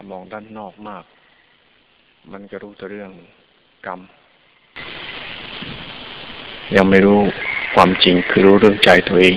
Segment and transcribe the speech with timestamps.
[0.00, 1.04] ถ้ามองด้านนอกมาก
[2.32, 3.10] มันก็รู้แต่เรื่อง
[3.86, 4.00] กรรม
[6.76, 7.20] ยังไม่รู้
[7.74, 9.36] ความจริงคือรู้เรื่องใจตัวเอง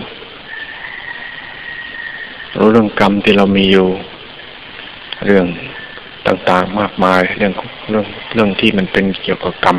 [2.58, 3.88] รู้เรื่องกรรมที่เรามีอยู่
[5.26, 5.46] เรื่อง
[6.28, 7.53] ต่างๆมากมาย เรื่อง
[7.89, 9.78] เรื่องเรื่องที่มันเป็นเกี่ยวกับกรรม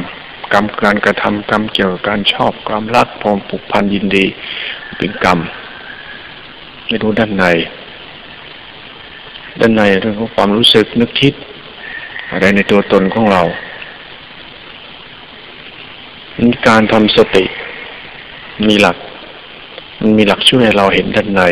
[0.52, 4.24] กรรมการกระทำกรรมเกี่ยวกับการชอบความรักความผูกพันยินดี
[4.98, 5.38] เป็นกรรม
[6.86, 7.46] ไม่รู้ด้านใน
[9.60, 11.34] ด้านในเรื่องของความรู้สึกนึกคิด
[12.30, 13.42] อะไรในตัวตนของเรา
[16.44, 17.44] มีการทำสติ
[18.68, 18.96] มีหลัก
[20.00, 21.42] มันมีหลักช่วยให้เราเห็นด้านใน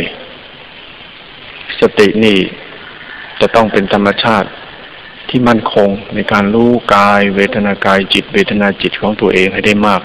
[1.80, 2.38] สตินี่
[3.40, 4.48] จะต้องเป็นธรรมชาติ
[5.28, 10.02] ที่มั่นคงในการรู้กายเวทนากายจิต เวทนาจิตของตัวเองให้ได้มาก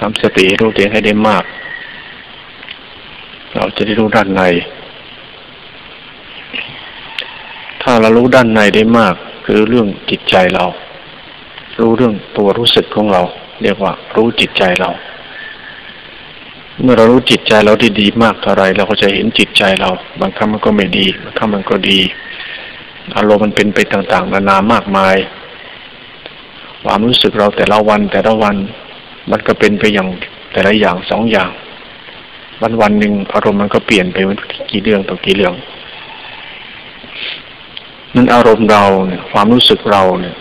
[0.00, 1.44] ทำสติรู้ตัวเองให้ได้มาก
[3.54, 4.42] เราจะได้รู้ด้านใน
[7.81, 9.14] ถ้าเรารู้ด้านในได้มาก
[9.46, 10.64] คือเรื่องจิตใจเรา
[11.80, 13.22] รู้เรื่องตัวรู้สึกของเรา
[13.62, 14.90] เรียกว่า รู้จิตใจเรา
[16.82, 19.90] เมื่อเรารู้จิตใจเราด้ดีมากเท่าไรเราก็จะเห็นจิตใจเรา
[20.20, 22.00] บางครั้งมันก็ไม่ดีบางครั้งมันก็ดี
[23.16, 25.16] อารมณ์มันเป็นไปต่างๆนานามากมาย
[26.84, 28.56] ความรู้สึกเราแต่ละวันแต่ละวัน
[29.30, 30.08] มันก็เป็นไปอย่าง
[30.52, 31.50] แต่ละอย่างสองอย่าง
[32.62, 34.16] วันวันหนึ่งอารมณ์มันก็เปลี่ยนไป
[34.70, 35.54] กี่เรื่องต่อกี่เรื่อง
[38.14, 40.36] นั้นอารมณ์เราเนี่ย ความรู้สึกเราเนี่ย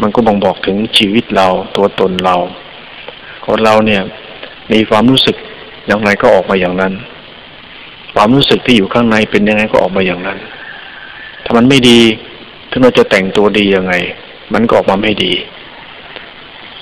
[0.00, 2.36] มันก็บ่งบอกถึงชีวิตเราตัวตนเรา
[3.44, 4.02] คนเราเนี่ย
[4.72, 5.36] มีความรู้สึก
[5.86, 6.92] อย่างไรก็ออกมาอย่างนั้น
[8.14, 10.38] ความรู้สึกที่อยู่ข้างในเป็นยังไงก็ออกมาอย่างนั้น
[11.44, 12.00] ถ้ามันไม่ดี
[12.70, 13.94] ถึงเราจะแต่งตัวดียังไง
[14.54, 15.32] มันก็ออกมาไม่ดี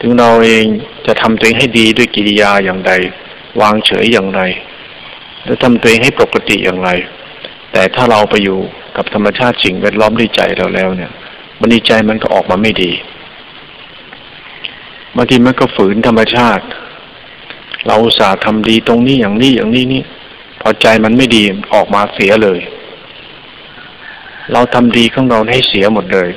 [0.00, 0.64] ถึงเราเอง
[1.06, 2.92] จะทำตัวเองให้ดีด้วยกิริยาอย่างใด
[3.60, 4.40] วางเฉยอย่างไร
[5.42, 6.90] หรือทำตัวเองให้ปกติอย่างไร
[7.72, 8.58] แต่ถ้าเราไปอยู่
[8.96, 11.12] กับธรรมชาติสิ่งแวดล้อมด้วยใจเราแล้วเนี่ย
[11.60, 12.92] มันดีใจมันก็ออกมาไม่ดี
[15.16, 16.64] บางทีมันก็ฝืนธรรมชาติ
[17.86, 20.02] เราสาห์ทำดีตรงนี้อย่างนี้อย่างนี้นี่
[20.60, 21.42] พอใจมันไม่ดี
[21.74, 22.58] ออกมาเสียเลย
[24.52, 26.30] เราทำดีของเราให้เสียหมดเลย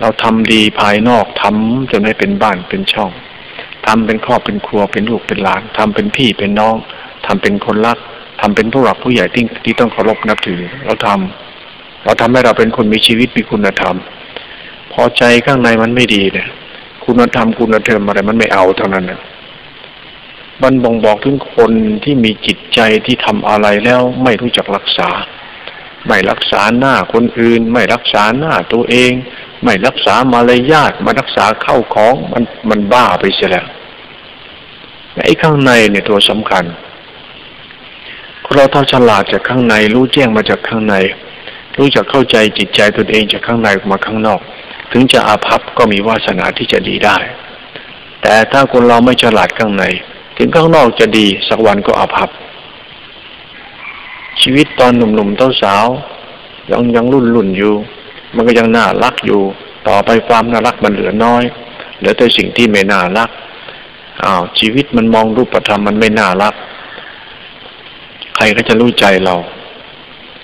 [0.00, 3.10] เราทำดีภายนอกทำจนไม่เป็นบ้านเป็นช่อง
[3.86, 6.76] ทำเป็นครอบเป็นครัวเป็นลูกเป็นหลานทำเป็นพี่เป็นน้อง
[7.26, 7.98] ทำเป็นคนรัก
[8.46, 13.96] ทำเป็นผู้หลักผู้ใหญ่ที่ที่ต้องเคารพนับถือ เราทำเราทำให้เราเป็นคนมีชีวิตมีคุณธรรม
[14.92, 16.48] พอใจข้างในมันไม่ดีเนี่ย
[17.04, 19.20] คุณธรรมคุณธรรมอะไรมันไม่เอาเท่านั้นนะ
[20.62, 21.72] มันบ่งบอกถึงคน
[22.04, 25.08] ที่มีจิตใจที่ทำอะไรแล้วไม่รู้จักรักษา
[26.06, 29.12] ไม่รักษาหน้าคนอื่น ไม่รักษาหน้าตัวเอง
[29.64, 33.66] ไม่รักษามารยาทมารักษาเข้าของมันมันบ้าไปเสียแล้ว
[35.24, 36.64] ไอ้ข้างในเนี่ยตัวสำคัญ
[38.52, 40.94] เราถ้าฉลาดจากข้างใน รู้แจ้งมาจากข้างใน
[41.76, 44.40] รู้จักเข้าใจจิตใจตนเองจากข้างในมาข้างนอก
[44.92, 47.16] ถึงจะอาภัพก็มีวาสนาที่จะดีได้
[48.22, 49.84] แต่ถ้าคนเราไม่ฉลาดข้างใน
[50.36, 52.28] ถึงข้างนอกจะดีสักวันก็อาภัพ
[54.40, 55.86] ชีวิตตอนหนุ่มๆเต้าสาว
[56.70, 57.74] ยังยังรุ่นรุ่นอยู่
[58.34, 59.40] มันก็ยังน่ารักอยู่
[59.88, 61.42] ต่อไปความน่ารักมันเหลือน้อย
[61.98, 63.30] เหลือแต่สิ่งที่ไม่น่ารัก
[64.24, 66.54] อ้าวชีวิตมันมองรูปธรรมมันไม่น่ารัก
[68.36, 69.36] ใครก็จะรู้ใจเรา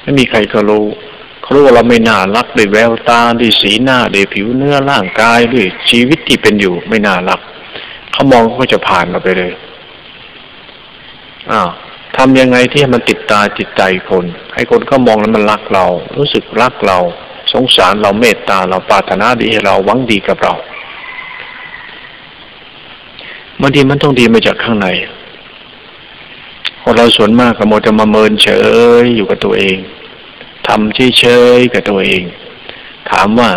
[0.03, 0.85] ไม่มีใครก็รู้
[1.43, 7.41] เขารู้ว่าเราไม่น่ารักด้วยแววตาด้วยสีหน้าด้วยผิวเนื้อร่างกายด้วยชีวิตที่เป็นอยู่ไม่น่ารัก
[8.13, 9.53] เขามองก็จะผ่านเราไปเลย
[11.51, 11.71] อ้าว
[12.17, 14.25] ทำยังไงที่ให้มันติดตาจิตใจคน
[14.55, 15.87] ให้คนเขามองแล้วมันรักเรา
[16.17, 16.99] รู้สึกรักเรา
[17.53, 20.55] สงสารเราเมตตาเราปรารถนาดีให้เราหวังดีกับเรา
[23.61, 24.89] บางทีมันต้องดีมาจากข้างใน
[26.93, 28.49] คนเราส่วนมากก็โมจะมาเมินเฉ
[29.03, 29.79] ยอยู่กับตัวเอง
[30.69, 31.25] ทำเฉยเฉ
[31.57, 32.23] ยกับตัวเอง
[33.11, 33.51] ถามว่า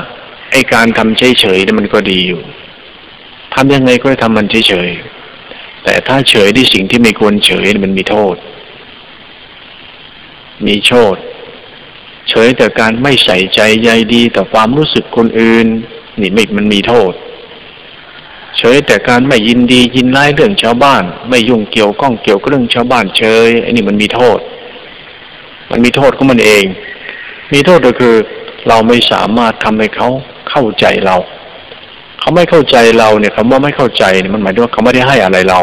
[0.52, 2.42] ไอการทำเฉยเฉยนี่มันก็ดีอยู่
[3.54, 4.90] ทำยังไงก็ทำมันเฉยเฉย
[5.84, 8.36] แต่ถ้าเฉยที่สิ่งที่ไม่ควรเฉยมันมีโทษ
[10.68, 11.16] มีโทษ
[12.30, 15.68] เฉยแต่การไม่ใส่ใจใยดีต่อความรู้สึกคนอื่น
[16.22, 17.14] นี่ไม่มันมีโทษ
[18.58, 24.40] เฉยแต่การไม่ยินดียินร้ายเรื่องชาวบ้าน ไม่ยุ่งเกี่ยวข้องเกี่ยวกับเรื่องชาวบ้านเฉยไอ้นี่มันมีโทษ
[25.72, 26.64] มันมีโทษของมันเอง
[27.54, 28.16] มีโทษก็คือ
[28.68, 30.10] เราไม่สามารถทำให้เขา
[30.50, 31.16] เข้าใจเรา
[32.20, 35.60] เขาไม่เข้าใจเราเนี่ยคำว่าไม่เข้าใจเนี่ยมันหมายถึงว่าเขาไม่ได้ให้อะไรเรา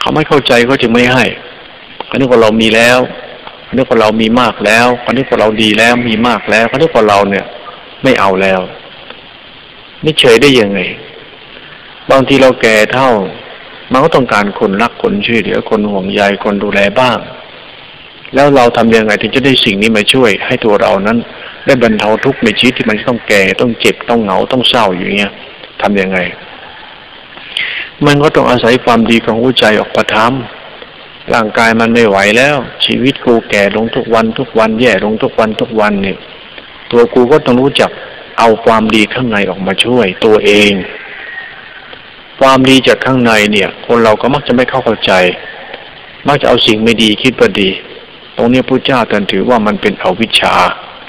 [0.00, 1.24] เขาไม่เข้าใจก็จึงไม่ให้
[2.06, 2.98] เขาคิดว่าเรามีแล้ว
[3.64, 7.44] เขาคิดว่าเรามีมากแล้วเขาคิดว่าเราดีแล้วมีมากแล้วเขาคิดว่าเราเนี่ย
[8.02, 8.60] ไม่เอาแล้ว
[10.04, 10.80] นี่เฉยได้ยังไง
[12.10, 13.10] บางทีเราแก่เท่า
[13.92, 17.18] มันก็ต้องการคนรักคนช่วยเหลือคนห่วงใยคนดูแลบ้าง
[18.34, 21.18] แล้วเราทำยังไงถึงจะได้สิ่งนี้มาช่วย ให้ตัวเรานั้น
[21.66, 25.32] ได้บรรเทาทุกข์ในชีวิตที่มันต้องแก่ต้องเจ็บต้องเหงาต้องเศร้าอย่างเงี้ย
[25.82, 26.18] ทำยังไง
[28.06, 36.18] มันก็ต้องอาศัยความดีของหัวใจออกประทำร่างกายมันไม่ไหวแล้ว ชีวิตกูแก่ลงทุกวันทุกวันแย่ลงทุกวันทุกวันเนี่ย
[36.90, 37.90] ตัวกูก็ต้องรู้จัก
[38.40, 40.72] เอาความดีข้างในออกมาช่วยตัวเอง
[42.40, 45.12] ความดีจากข้างในเนี่ย คนเราก็มักจะไม่เข้าใจ
[46.28, 47.70] มักจะเอาสิ่งไม่ดีคิดว่าดี
[48.36, 50.54] ตรงนี้พระเจ้าตรัสถือว่ามันเป็นอวิชชา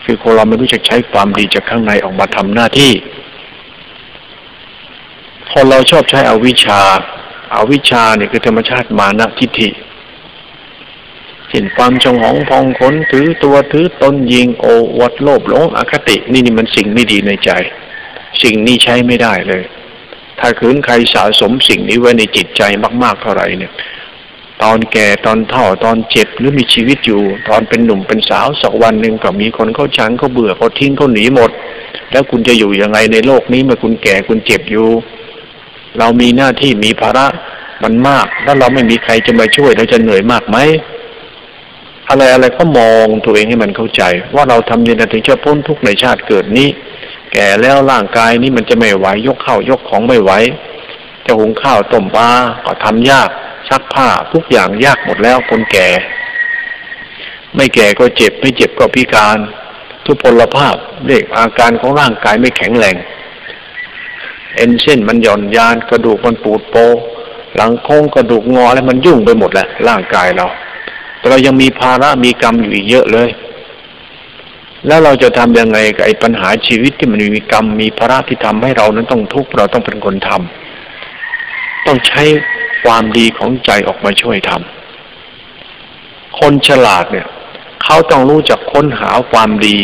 [0.06, 2.92] คือคนเราไม่รู้จักใช้ความดีจากข้างในออกมาทำหน้าที่
[5.52, 6.82] คนเราชอบใช้อวิชชา
[7.54, 9.70] อาวิชชาเนี่ยคือธรรมชาติมานะทิฏฐิ
[11.52, 14.66] เช่นความจงหองพองขนถือตัวถือตนยิงโอ
[15.00, 17.52] วัดโลภหลงอคตินี่นี่มันสิ่งไม่ดีในใจ
[18.44, 19.64] สิ่งนี้ใช้ไม่ได้เลย
[20.40, 22.62] ถ้าคืนใครสะสมสิ่งนี้ไว้ในจิตใจ
[23.04, 23.72] มาก ๆเท่าไหร่เนี่ย
[24.64, 31.52] ตอนแก่ตอนเฒ่าตอนเจ็บหรือมีชีวิตอยู่ ตอนเป็นหนุ่มเป็นสาวสักวันหนึ่งก็มีคนเขาชังเขาเบื่อเขาทิ้งเขาหนีหมด
[32.12, 34.88] แล้วคุณจะอยู่ยังไงในโลกนี้เมื่อคุณแก่คุณเจ็บอยู่
[36.00, 37.26] เรามีหน้าที่มีภาระ
[37.84, 40.58] มันมาก แล้วเราไม่มีใครจะมาช่วยเราจะเหนื่อยมากไหม
[42.12, 44.04] อะไรอะไรก็มองตัวเองให้มันเข้าใจ
[44.36, 46.70] ว่าเราทำยังไงถึงจะพ้นทุกข์ในชาติเกิดนี้
[47.34, 50.32] แก่แล้วร่างกายนี้มันจะไม่ไหวยกข้าวยกของไม่ไหว
[51.26, 52.30] จะหุงข้าวต้มปลา
[52.66, 53.30] ก็ทำยาก
[53.70, 55.90] ซักผ้าทุกอย่างยากหมดแล้วคนแก่
[57.56, 59.38] ไม่แก่ก็เจ็บ ไม่เจ็บก็พิการ
[60.06, 60.76] ทุพพลภาพ
[61.06, 62.96] เรียกอาการของร่างกายไม่แข็งแรง
[64.56, 66.76] เอ็นเส้นมันหย่อนยานกระดูกมันปูดโป
[67.56, 70.48] หลังโค้งกระดูกงออะไรมันยุ่งไปหมดแหละร่างกายเรา
[71.22, 73.30] แต่เรายังมีภาระมีกรรมอยู่อีกเยอะเลย
[74.88, 82.24] แล้วเราจะทํำยังไงกับไอ้ปัญหาชีวิตที่มันมีกรรมมีภาระที่ทำให้เรานั้นต้องทุกข์เราต้องเป็นคนทำต้องใช้
[82.84, 87.28] ความดีของใจออกมาช่วยทำคนฉลาดเนี่ย
[87.84, 89.78] เขาต้องรู้จักค้นหาความดี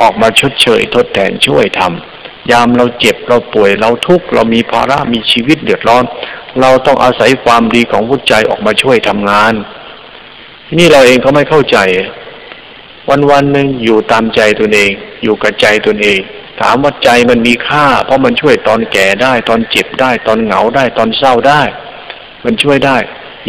[0.00, 6.04] ออกมาชดเชย ทดแทนช่วยทำยามเราเจ็บเราป่วยเราทุกข์เรามีภาระมีชีวิตเดือดร้อน
[6.60, 9.52] เราต้องอาศัยความดีของหัวใจออกมาช่วยทำงาน
[10.72, 11.78] ทีนี่เราเองเขาไม่เข้าใจ
[13.10, 14.90] วันวันหนึ่งอยู่ตามใจตนเอง
[15.22, 16.20] อยู่กับใจตนเอง
[16.60, 21.62] ถามว่าใจมันมีค่า เพราะมันช่วยตอนแก่ได้ ตอนเจ็บได้ ตอนเหงาได้ ตอนเศร้าได้
[22.44, 22.96] มันช่วยได้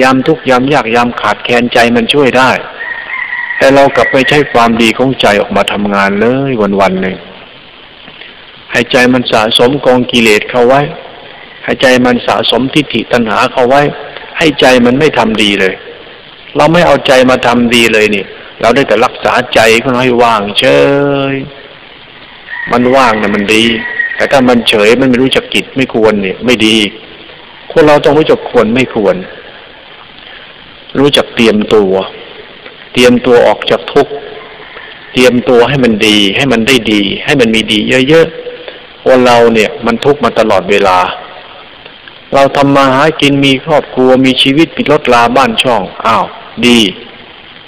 [0.01, 2.51] ยามทุกยามยากยามขาดแคลนใจมันช่วยได้
[3.57, 7.17] แต่เรากลับไปใช้ความดีของใจออกมาทำงานเลยวันวันหนึ่ง
[8.71, 10.81] ให้ใจมันสะสมกองกิเลสเข้าไว้
[11.63, 13.81] ให้ใจมันสะสมทิฏฐิตัณหาเข้าไว้
[14.37, 15.75] ให้ใจมันไม่ทำดีเลย
[16.55, 18.25] เราไม่เอาใจมาทำดีเลยนี่
[18.61, 20.65] เราได้แต่รักษาใจก็ให้ว่างเฉ
[21.33, 21.35] ย
[22.71, 23.63] มันว่างเนี่ยมันดี
[24.15, 26.77] แต่ถ้ามันเฉยมันไม่รู้จักกิจไม่ควรเนี่ยไม่ดี
[27.71, 29.15] คนเราต้องรู้จักควรไม่ควร
[30.99, 31.93] รู้จักเตรียมตัว
[32.93, 34.13] เตรียมตัวออกจากทุกข์
[35.13, 37.79] เตรียมตัวให้มันดี ให้มันได้ดี ให้มันมีดี
[38.09, 40.97] เยอะๆคนเราเนี่ย มันทุกข์มาตลอดเวลา
[42.33, 46.25] เราทำมาหากินมีครอบครัวมีชีวิตมีรถลาบ้านช่องอ้าว
[46.67, 46.79] ดี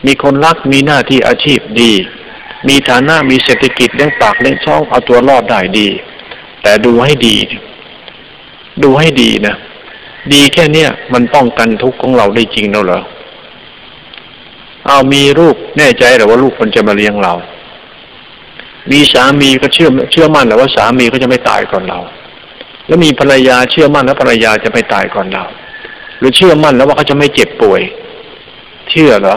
[0.06, 1.92] มีคนรักมีหน้าที่อาชีพดี
[2.68, 5.88] มีฐานะมีเศรษฐกิจเลี้ยงปากเลี้ยงช่องเอาตัวรอดได้ดี
[6.64, 7.36] แต่ดูให้ดี
[8.84, 9.56] ดูให้ดีนะ
[10.34, 13.02] ดีแค่เนี้ยมันป้องกันทุกข์ของเราได้จริงแล้วเหรอ
[14.88, 17.34] เอามีลูกแน่ใจหรือว่าลูกคนจะมาเลี้ยงเรา
[18.92, 22.00] มีสามีก็เชื่อเชื่อมั่นหรือว่าสามีก็จะไม่ตายก่อนเรา
[22.88, 25.44] แล้วมีภรรยาเชื่อมั่นแล้วภรรยาจะไม่ตายก่อนเรา
[26.20, 27.82] หรือเชื่อมั่นแล้วว่าเขาจะไม่เจ็บป่วย
[28.90, 29.36] เชื่อเหรอ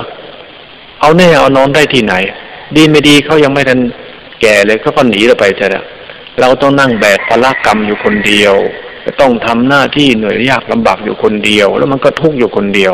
[1.00, 2.14] เอาแน่เอานอนได้ที่ไหน
[2.76, 3.80] ดีไม่ดีเขายังไม่ทัน
[4.40, 5.84] แก่เลยเขาก็หนีเราไปเถอะ
[6.40, 8.54] เราต้องนั่งแบกภาระกรรมอยู่คนเดียว
[9.20, 12.92] ต้องทำหน้าที่เหนื่อยยากลำบากอยู่คนเดียว แล้วมันก็ทุกข์อยู่คนเดียว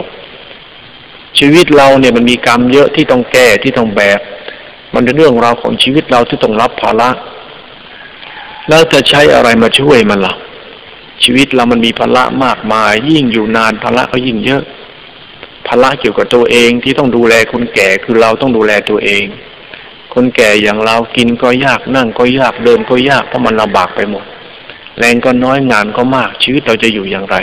[1.38, 4.20] ชีวิตเราเนี่ยมันมีกรรมเยอะที่ต้องแก้ที่ต้องแบก
[4.94, 7.10] มันเป็นเรื่องราวของชีวิตเราที่ต้องรับภาระ
[8.68, 10.34] แล้วจะใช้อะไรมาช่วยมันล่ะ
[11.24, 14.62] ชีวิตเรามันมีภาระมากมาย ยิ่งอยู่นานภาระก็ยิ่งเยอะ
[15.66, 19.24] ภาระเกี่ยวกับตัวเองที่ต้องดูแลคนแก่คือเราต้องดูแลตัวเอง
[20.14, 24.24] คนแก่อย่างเรากินก็ยากนั่งก็ยากเดินก็ยากเพราะมันลำบากไปหมด
[24.98, 27.36] แรงก็น้อยงานก็มากชีวิตเราจะอยู่อย่างไร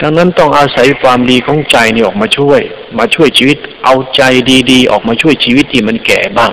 [0.00, 2.60] ดังนั้นต้องอาศัยความดีของใจนี่ออกมาช่วย
[2.98, 4.22] มาช่วยชีวิต เอาใจ
[4.70, 6.52] ดีๆ ออกมาช่วยชีวิตที่มันแก่บ้าง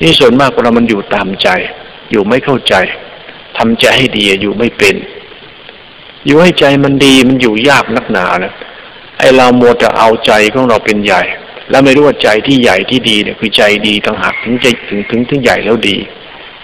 [0.00, 1.48] นี่ส่วนมากเรามันอยู่ตามใจ
[2.10, 2.74] อยู่ไม่เข้าใจ
[3.58, 4.94] ทำใจให้ดีอยู่ไม่เป็น
[6.26, 8.54] อยู่ให้ใจมันดีมันอยู่ยากนักหนานะ
[9.36, 11.22] เราโมจะเอาใจของเราเป็นใหญ่
[11.70, 15.96] แล้วไม่รู้ว่าใจที่ใหญ่ที่ดีเนี่ยคือใจดีต่างหากถึงใจถึงถึงถึงใหญ่แล้วดี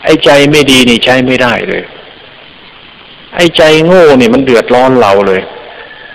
[0.04, 1.82] ไอ้ใจไม่ดีนี่ใช้ไม่ได้เลย
[3.34, 5.40] ไอ้ใจโง่เนี่ยมันเดือดร้อนเราเลย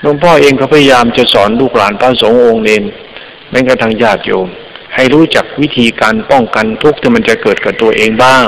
[0.02, 2.84] หลวงพ่อเองก็พยายามจะสอนลูกหลานพระสงฆ์องค์เนน
[3.52, 4.48] แม้กระทั่งญาติโยม
[4.96, 8.48] ให้รู้จักวิธีการป้องกันทุกข์ที่มันจะเกิดกับตัวเองบ้าง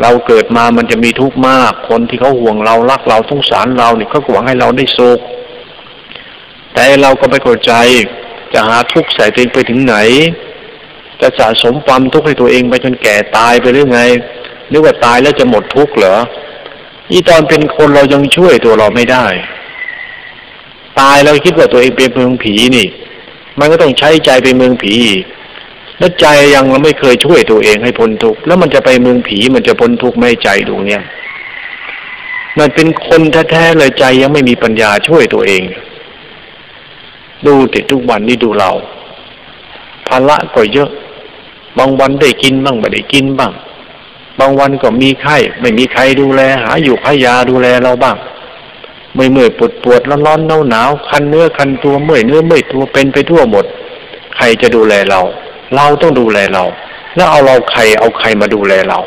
[0.00, 5.20] เราเกิดมามันจะมีทุกข์มาก คนที่เขาห่วงเรารักเราสงสารเราเนี่ยเขาหวังให้เราได้สุข
[6.74, 7.72] แต่เราก็ไม่เข้าใจ
[8.52, 9.96] จะหาทุกข์ใส่ตัวเองไปถึงไหน
[11.20, 14.00] จะสะสมความทุกข์ให้ตัวเองไปจนแก่ตายไปหรือไง
[14.68, 16.16] หรือว่าตายแล้วจะหมดทุกข์เหรอ
[17.10, 19.26] นี่ตอนเป็นคนเรายังช่วยตัวเราไม่ได้
[21.00, 22.86] ตายแล้วคิดว่าตัวเองเป็นเมืองผีนี่
[23.58, 24.94] มันก็ต้องใช้ใจไปเมืองผี
[25.98, 31.02] แล้วใจยังเราไม่เคยช่วยตัวเองให้พ้นทุกข์แล้วมันจะไปเมืองผีมันจะพ้นทุกข์ไม่ใจดวงเนี้ย
[32.58, 35.62] มันเป็นคนแท้ๆเลยใจยังไม่มีปัญญาช่วยตัวเอง
[37.46, 38.70] ดูติดทุกวันนี่ดูเรา
[40.06, 40.90] ภาระก็เยอะ
[41.78, 43.52] บางวันได้กินบ้างไม่ได้กินบ้าง
[44.38, 48.16] บางวันก็มีไข้ ไม่มีใครดูแล หาอยู่หายาดูแลเราบ้าง
[49.14, 53.64] เมื่อยเมื่อยปวดปวดร้อนร้อนหนาวหนาวคันเนื้อคันตัวเมื่อยเนื้อเมื่อยตัวเป็นไปทั่วหมด
[54.36, 55.20] ใครจะดูแลเรา
[55.74, 56.64] เราต้องดูแลเรา
[57.16, 58.98] แล้วเอาเราใครเอาใครมาดูแลเรา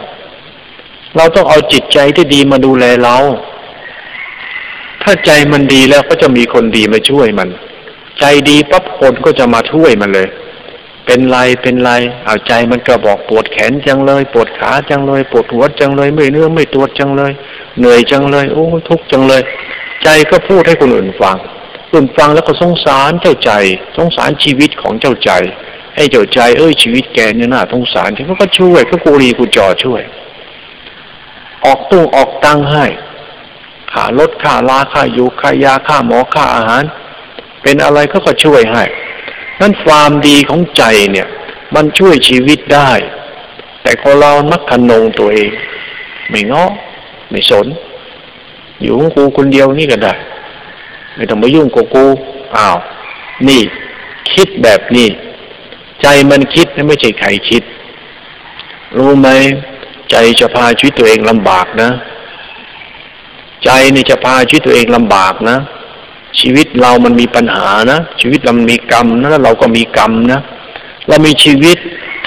[1.15, 3.15] เราต้องเอาจิตใจที่ดีมาดูแลเรา
[5.03, 7.49] ถ้าใจมันดีแล้วก็จะมีคนดีมาช่วยมัน
[8.19, 10.27] ใจดีปั๊บคนก็จะมาช่วยมันเลย
[11.05, 11.91] เป็นไรเป็นไร
[12.25, 17.31] เอาใจมันก็บอกปวดแขนจังเลย ปวดขาจังเลย ปวดหัวจังเลยเมื่อยเนื้อไม่ตัวจังเลย
[17.79, 19.41] เหนื่อยจังเลย โอ้ทุกจังเลย
[20.03, 21.37] ใจก็พูดให้คนอื่นฟัง
[21.91, 23.51] คนฟังแล้วก็สงสารเจ้าใจ
[23.97, 25.31] สงสารชีวิตของเจ้าใจ
[25.95, 30.01] ให้เจ้าใจเอ้ยชีวิตแกเนี่ยน่าสงสารที่เขาก็ช่วยก็กูรีกูจอช่วย
[31.65, 32.85] ออกตู้ออกตังให้
[33.91, 36.83] ค่ารถค่าลาค่าอยู่ค่ายาค่าหมอค่าอาหาร
[37.63, 38.83] เป็นอะไรเขาก็ช่วยให้
[39.59, 41.27] นั่นความดีของใจเนี่ย
[41.75, 42.91] มันช่วยชีวิตได้
[43.83, 45.51] แต่คนเรามักขนงตัวเอง
[46.29, 46.63] ไม่ง้อ
[47.29, 47.67] ไม่สน
[48.81, 50.13] อยู่ของกูคนเดียวนี่ก็ได้
[51.15, 52.05] ไม่ต้องมายุ่งกับกู
[52.55, 52.77] อ้าว
[53.47, 53.61] นี่
[54.33, 55.07] คิดแบบนี้
[56.01, 57.63] ใจมันคิดไม่ใช่ใครคิด
[58.97, 59.27] รู้ไหม
[60.11, 61.89] ใจจะพาชีวิตตัวเองลำบากนะ
[63.65, 65.57] ใจนี่จะพาชีวิตตัวเองลำบากนะ
[66.39, 70.41] ชีวิตเรามันมีปัญหานะ ชีวิตเรามีกรรมนะแล้วเราก็มีกรรมนะ
[71.07, 71.77] เรามีชีวิต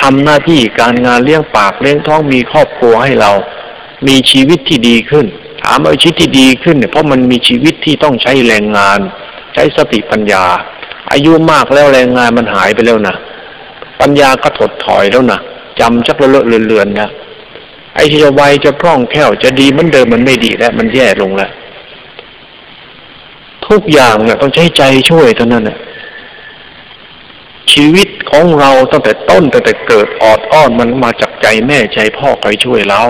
[0.01, 3.33] ทำหน้าที่การงานเลี้ยงปากเลี้ยงท้องมีครอบครัวให้เรา
[4.07, 5.27] มีชีวิตที่ดีขึ้น
[5.63, 8.99] ถามเอาชีวิตที่ดีขึ้นเนี่ยเพราะมันมีชีวิตที่ต้องใช้แรงงาน
[9.55, 10.45] ใช้สติปัญญา
[11.13, 13.15] อายุมากแล้วแรงงานมันหายไปแล้วนะ
[14.01, 15.41] ปัญญาก็ถดถอยแล้วนะ
[15.81, 17.11] จำชักเลอะเลือนๆนะ
[17.95, 21.51] ไอ้ที่จะไวจะคล่องแคล่วจะดีมือนเดิมมันไม่ดีแล้ว มันแย่ลงแล้ว
[23.71, 25.79] ทุกอย่างเนี่ยต้องใช้ใจช่วยเท่านั้นนะ
[27.73, 33.03] ชีวิตของเราตั้งแต่ต้นตั้งแต่เกิดออดอ้อนมันมาจากใจแม่ใจพ่อคอยช่วยเรา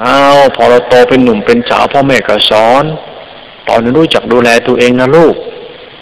[0.00, 0.18] เอา
[0.56, 2.84] พอเราโตเป็นหนุ่มเป็นสาวพ่อแม่ก็สอน
[3.68, 5.34] ตอนนั้นรู้จักดูแลตัวเองนะลูก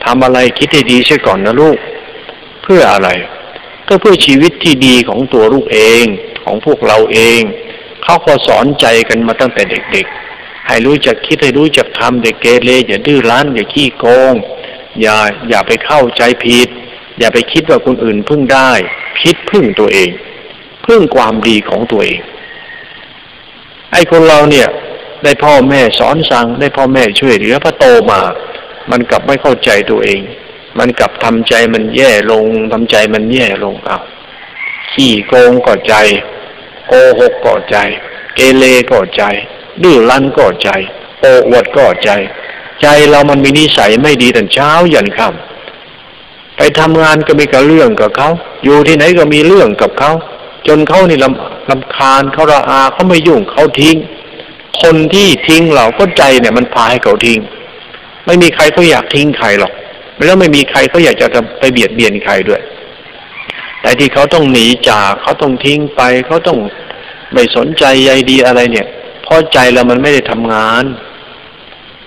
[0.05, 1.79] ทำอะไรคิดให้ดีใช่ก่อนนะลูก
[2.63, 3.09] เพื่ออะไร
[3.89, 6.05] ก็เพื่อชีวิตที่ดีของตัวลูกเอง
[6.45, 7.41] ของพวกเราเอง
[8.03, 10.30] เขาก็สอนใจกันมาตั้งแต่เด็กๆ
[10.71, 14.35] ให้รู้จักคิดให้รู้จักทำเด็กเกเรอย่าดื้อรั้นอย่าขี้โกง
[15.01, 15.17] อย่า
[15.49, 16.69] อย่าไปเข้าใจผิด
[17.19, 18.71] อย่าไปคิดว่าคนอื่นพึ่งได้
[19.23, 20.11] คิดพึ่งตัวเอง
[20.87, 22.21] พึ่งความดีของตัวเอง
[23.93, 24.69] ไอ้คนเราเนี่ย
[25.25, 28.21] ได้พ่อแม่สอนสั่งได้พ่อแม่ช่วยเหลือพอโตมา
[28.91, 30.21] มันกลับไม่เข้าใจตัวเอง
[30.79, 33.99] มันกลับทำใจมันแย่ลงทำใจมันแย่ลงเอา
[34.93, 35.95] ขี้โกงก็ใจ
[36.89, 37.77] โกหกก็ใจ
[38.35, 39.25] เกเรก็ใจ
[39.83, 40.69] ดื้อรั้นก็ใจ
[41.21, 42.11] โออวดก็ใจ
[42.83, 48.31] ใจเรามันมีนิสัยไม่ดีแต่เช้ายันค่ำไปทำงานก็มีกับเรื่องกับเขา
[48.65, 50.13] อยู่ที่ไหนก็มีเรื่องกับเขา
[50.67, 53.97] จนเขานี่ลำลำคาญเขาระอาเขาไม่ยุ่งเขาทิ้ง
[54.83, 57.39] คนที่ทิ้งเราก็ใจเนี่ยมันพาให้เขาทิ้ง
[58.27, 59.73] ไม่มีใครเขาอยากทิ้งใครหรอก
[60.25, 61.27] แล้วไม่มีใครเขาอยากจะ
[61.59, 62.61] ไปเบียดเบียนใครด้วย
[63.81, 66.59] แต่ที่เขาต้องหนีจากเขาต้องทิ้งไปเขาต้อง
[67.33, 70.85] ไม่สนใจใยดีอะไรเนี่ยเราะใจเรามันไม่ได้ทำงาน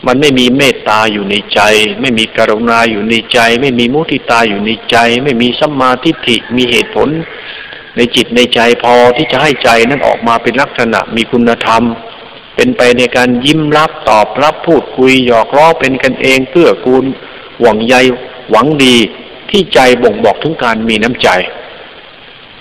[0.07, 1.61] มันไม่มีเมตตาอยู่ในใจ
[2.01, 7.09] ไม่มีกรุณาอยู่ในใจ ไม่มีมุทิตาอยู่ในใจ ไม่มีสัมมาทิฏฐิมีเหตุผล
[7.95, 11.83] ในจิตในใจพอที่จะให้ใจนั้นออกมาเป็นลักษณะมีคุณธรรม
[12.55, 17.05] เป็นไปในการยิ้มรับตอบรับพูดคุยหยอกล้อเป็นกันเองเพื่อกูล
[17.61, 17.95] หวังใย
[18.51, 18.95] หวังดี
[19.49, 21.29] ที่ใจบ่งบอกถึงการมีน้ำใจ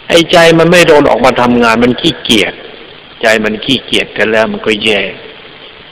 [0.08, 2.52] ไอ้ใจมันไม่โดนออกมาทำงานมันขี้เกียจ
[3.22, 5.00] ใจมันขี้เกียจกันแล้วมันก็แย่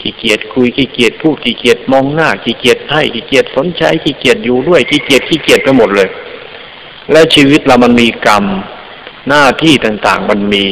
[0.01, 6.09] ขี้เกียจคุยขี้เกียจพูดขี้เกียจมองหน้าขี้เกียจให้ขี้เกียจสนใจขี้เกียจอยู่ด้วยขี้เกียจขี้เกียจไปหมดเลย
[7.13, 8.45] และชีวิตเรามันมีกรรม
[9.29, 10.65] หน้าที่ต่างๆมันมี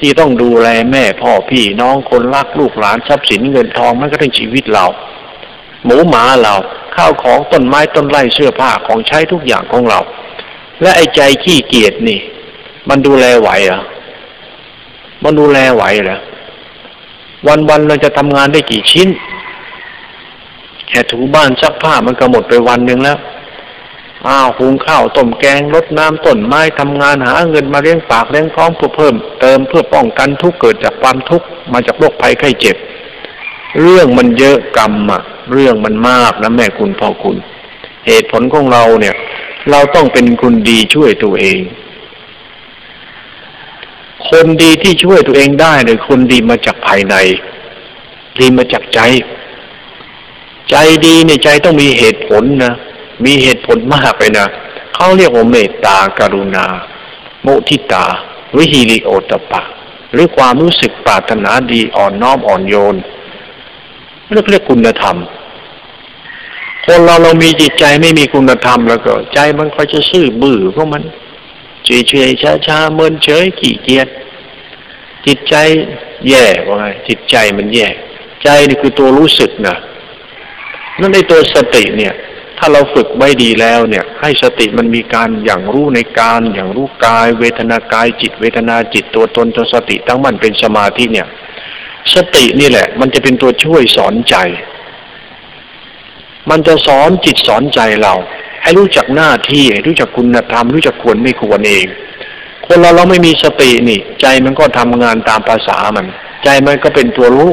[0.00, 4.86] ที่ต้องดูแลแม่พ่อพี่น้องคนรักลูกหลานทรัพย์สินเงินทองมันก็ถึงชีวิตเรา
[5.84, 6.54] หมูหมาเรา
[6.96, 10.00] ข้าวของต้นไม้ต้นไร่เสื้อผ้าของใช้ทุกอย่างของเรา
[10.82, 12.20] และไอ้ใจขี้เกียจนี่
[12.88, 13.82] มันดูแลไหวเหรอ
[15.22, 16.18] มันดูแลไหวเหรอ
[17.46, 19.08] วันวันเราจะทำงานได้กี่ชิ้น
[20.88, 23.18] แค่ถูบ้านซักผ้ามันก็หมดไปวันหนึ่งแล้ว
[24.26, 32.76] อ้าวหุงข้าวต้มแกงรดน้ำต้นไม้ทำงานหาเงินมาเลี้ยงปากเลี้ยงท้องเพื่อเพิ่ม เติมเพื่อป้องกันทุกเกิดจากความทุกข์มาจากโรคภัยไข้เจ็บ
[33.80, 37.36] เรื่องมันเยอะกรรมอะเรื่องมันมากนะแม่คุณพ่อคุณ
[38.06, 39.14] เหตุผลของเราเนี่ย
[39.70, 41.58] เราต้องเป็นคนดีช่วยตัวเอง
[44.28, 47.14] คนดีที่ช่วยตัวเองได้เนี่ยคนดีมาจากภายใน
[48.38, 49.00] ดีมาจากใจ
[50.70, 52.74] ใจดีในใจต้องมีเหตุผลนะ
[53.24, 54.46] มีเหตุผลมากไปนะ
[54.94, 56.66] เขาเรียกว่าเมตตาการุณา
[57.42, 58.04] โมทิตา
[58.56, 59.60] วิฮิริโอตปะ
[60.12, 62.96] หรือความรู้สึกปรารถนาดีอ่อนน้อมอ่อนโยน
[64.32, 65.16] เรียกเรียกคุณธรรม
[66.84, 71.02] คนเราเรามีจิตใจไม่มีคุณธรรมแล้วก็ ใจมันก็จะซื่อบื้อเพราะมัน
[71.86, 74.08] เฉยเฉยช้าช้าเมินเฉยขี้เกียจ
[75.26, 75.54] จิตใจ
[76.28, 77.88] แย่ว่าไงจิตใจมันแย่
[78.42, 79.76] ใจนี่คือตัวรู้สึกนะ
[81.00, 82.14] นั่นในตัวสติเนี่ย
[82.58, 91.28] ถ้าเราฝึกไว้ดีแล้วเนี่ย ให้สติมันมีการอย่างรู้ในการอย่างรู้กาย เวทนากายจิต เวทนาจิตตัวตนตัวสติตั้งมันเป็นสมาธิเนี่ย
[92.14, 94.36] สตินี่แหละ มันจะเป็นตัวช่วยสอนใจ
[96.50, 98.14] มันจะสอนจิตสอนใจเรา
[98.66, 101.86] ให้รู้จักหน้าที่รู้จักคุณธรรม รู้จักควรไม่ควรเอง
[102.66, 106.06] คนเราเราไม่มีสตินี่ ใจมันก็ทำงานตามภาษามัน
[106.44, 107.52] ใจมันก็เป็นตัวรู้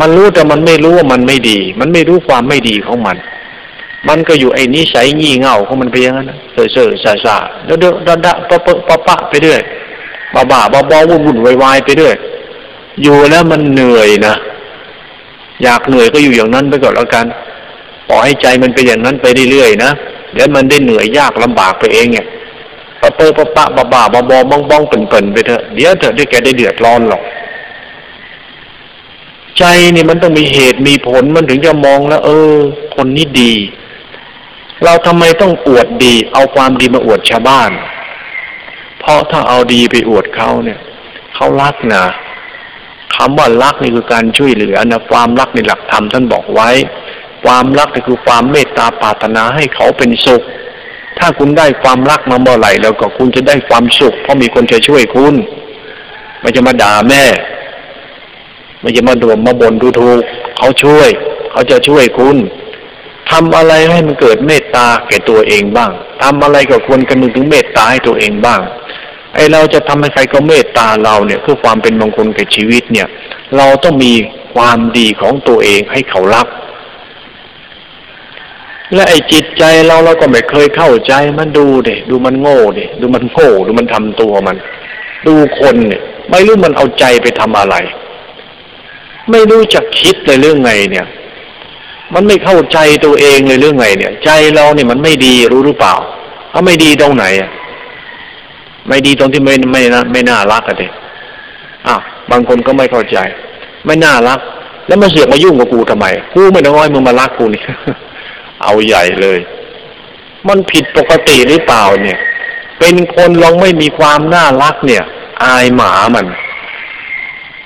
[0.00, 3.16] มันรู้แต่มันไม่รู้ว่ามันไม่ดี มันไม่รู้ความไม่ดีของมัน
[4.08, 9.62] มันก็อยู่ไอ้นิสัยงี่เง่าของมันไปอย่างนั้นเซ่อเซ่อซาซาเด้อเด้อดะดะปะปะปะปะไปเรื่อย
[10.34, 12.16] บ้าบ้าบ้าบ้าวุ่นวุ่นวายวายไปเรื่อย
[13.02, 14.34] อยู่แล้วมันเหนื่อยนะ
[15.62, 17.26] อยากเหนื่อยก็อยู่อย่างนั้นไปก่อนแล้วกัน
[18.10, 19.92] ปล่อยให้ใจมันไปอย่างนั้นไปเรื่อยๆนะ
[20.32, 22.26] เดี๋ยวมันได้เหนื่อยยากลำบากไปเองเนี่ย
[23.00, 27.22] ปะเปอปะปะบาบาบ้าบอบ้องบ้องเปิ่นเปิ่นไปเถอะเดี๋ยวเถอะเดี๋ยวแกได้เดือดร้อนหรอก
[29.58, 29.64] ใจ
[29.94, 32.52] นี่มันต้องมีเหตุมีผลมันถึงจะมองแล้ว เออ
[32.94, 33.52] คนนี้ดี
[34.84, 37.70] เราทำไมต้องอวดดี เอาความดีมาอวดชาวบ้าน
[39.00, 40.78] เพราะถ้าเอาดีไปอวดเขาเนี่ย
[41.34, 42.04] เขารักนะ
[43.14, 46.70] คำว่ารักนี่คือการช่วยเหลือนะความรักในหลักธรรมท่านบอกไว้
[47.46, 50.42] ความรักนี่คือความเมตตาปรารถนาให้เขาเป็นสุข
[51.18, 55.34] ถ้าคุณได้ความรักมาเมื่อไหร่แล้วก็คุณจะได้ความสุข เพราะมีคนจะช่วยคุณ
[56.40, 57.24] ไม่จะมาด่าแม่
[58.80, 60.22] ไม่จะมาด่วมมาบ่นดูถูก
[60.58, 61.08] เขาช่วย
[61.50, 62.36] เขาจะช่วยคุณ
[63.30, 65.90] ทำอะไรให้มันเกิดเมตตาแก่ตัวเองบ้าง
[66.22, 68.60] ทำอะไรก็ควรกันึงถึงเมตตาให้ตัวเองบ้าง
[69.34, 73.08] ไอเราจะทำให้ใครก็เมตตาเราเนี่ยเพื่อความเป็นมงคลแก่ชีวิตเนี่ย
[73.56, 74.12] เราต้องมี
[74.54, 76.46] ความดีของตัวเองให้เขารัก
[78.94, 84.56] และไอ้จิตใจเราเราก็ไม่เคยเข้าใจมันดูเด็ดูมันโง่เด็ดูมันโง่ดูมันทำตัวมัน
[85.26, 87.76] ดูคนเนี่ย ไม่รู้มันเอาใจไปทำอะไร
[89.30, 91.06] ไม่รู้จักคิดเลยเรื่องไงเนี่ย
[92.14, 95.94] มันไม่เข้าใจตัวเองเลยเรื่องไงเนี่ย ใจเราเนี่ยมันไม่ดีรู้หรือเปล่า
[96.52, 97.50] ถ้าไม่ดีตรงไหนอะ
[98.88, 100.86] ไม่ดีตรงที่ไม่ไม่น่าไม่น่ารักอะเด็
[101.86, 103.18] อ้าวบางคนก็ไม่เข้าใจ
[103.86, 104.40] ไม่น่ารัก
[104.86, 107.62] แล้วมาเสือกมายุ่งกับกูทำไมกูไม่น้อยมึงมารักกูนี่
[108.62, 109.38] เอาใหญ่เลย
[110.48, 112.18] มันผิดปกติหรือเปล่าเนี่ย
[112.78, 115.04] เป็นคนลองไม่มีความน่ารักเนี่ย
[115.44, 116.26] อายหมามัน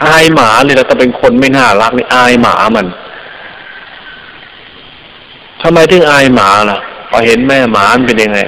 [0.04, 2.86] อายหมาเลยแต่เป็นคนไม่น่ารักนี่อายหมามัน
[5.62, 8.40] ทำไมถึงอายหมาล่ะพอเห็นแม่หมาเป็นยังไง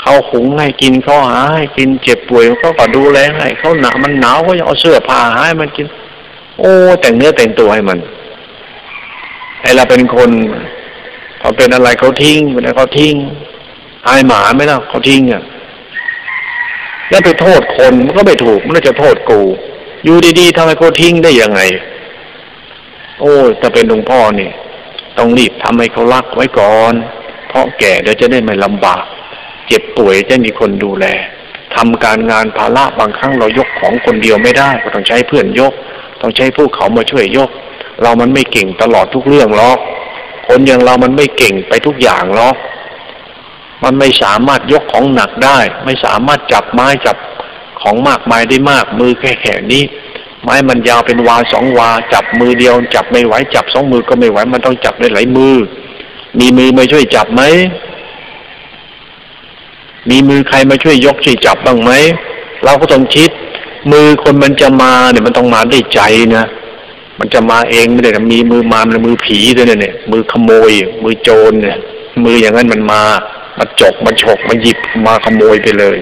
[0.00, 5.86] เขาหุงให้กินเขาหาให้กินเจ็บป่วยเขาก็ดูแลให้เขาหนาวมันหนาวก็ยังเอาเสื้อผ้าให้มันกิน
[6.58, 7.98] โอ้ แต่งเนื้อแต่งตัวให้มัน
[9.64, 10.30] ไอเราเป็นคน
[11.40, 13.14] พอเป็นอะไรเขาทิ้งเป็นอะไรเขาทิ้ง
[14.08, 15.42] อายหมาไหมล่ะเขาทิ้งอะ
[17.10, 19.40] แล้วไปโทษคนมันก็ไม่ถูกมันจะโทษกู
[20.04, 21.60] อยู่ดีๆทำไมกูทิ้งได้ยังไง
[23.20, 24.50] โอ้ถ้าเป็นหลวงพ่อนี่
[25.18, 26.94] ต้องรีบทำให้เขารักไว้ก่อน
[27.48, 29.04] เพราะแก่เดี๋ยวจะได้ไม่ลำบาก
[29.66, 31.06] เจ็บป่วยจะมีคนดูแล
[31.76, 35.72] ทำการงานภาระบางครั้งเรายกของคนเดียวไม่ได้ ก็ต้องใช้เพื่อนยก
[36.20, 37.50] ต้องใช้ผู้เขามาช่วยยก
[38.02, 39.78] เรามันไม่เก่งตลอดทุกเรื่องหรอก
[40.46, 42.56] คนอย่างเรามันไม่เก่งไปทุกอย่างหรอก
[43.84, 47.16] มันไม่สามารถยกของหนักได้ ไม่สามารถจับไม้จับ
[47.80, 49.82] ของมากมายได้มาก มือแค่แค่นี้
[50.42, 55.54] ไม้มันยาวเป็นวาสองวา จับมือเดียว จับไม่ไหวจับสองมือก็ไม่ไหวมันต้องจับได้หลายมือ
[56.38, 57.42] มีมือมาช่วยจับไหม
[60.10, 61.90] มีมือใครมาช่วยยกช่วยจับบ้างไหม
[62.64, 63.30] เราก็ต้องคิด
[63.92, 66.00] มือคนมันจะมาเนี่ยมันต้องมาได้ใจ
[66.36, 66.44] นะ
[67.18, 70.72] มันจะมาเองไม่ได้มีมือมามันมือผีด้วยเนี่ย มือขโมย
[71.02, 71.78] มือโจรเนี่ย
[72.24, 73.02] มืออย่างนั้นมันมา
[73.58, 75.98] มาจกมาฉกมาหยิบมาขโมยไปเลย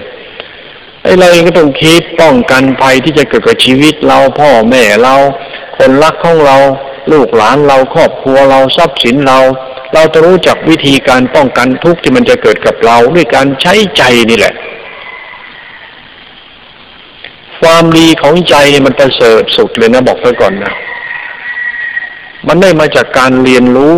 [1.03, 5.15] ไอ้เราเองก็ต้องคิดป้องกันภัยที่จะเกิดกับชีวิตเราพ่อแม่เรา
[5.77, 6.57] คนรักของเรา
[7.11, 9.39] ลูกหลานเราครอบครัวเราทรัพย์สินเรา
[9.93, 14.53] เราจะรู้จักวิธีการป้องกันทุกข์ที่มันจะเกิดกับเราด้วยการใช้ใจนี่แหละ
[17.61, 20.73] ความดีของใจมันประเสริฐสุดเลยนะบอกไว้ก่อนนะ
[22.47, 23.97] มันไม่มาจากการเรียนรู้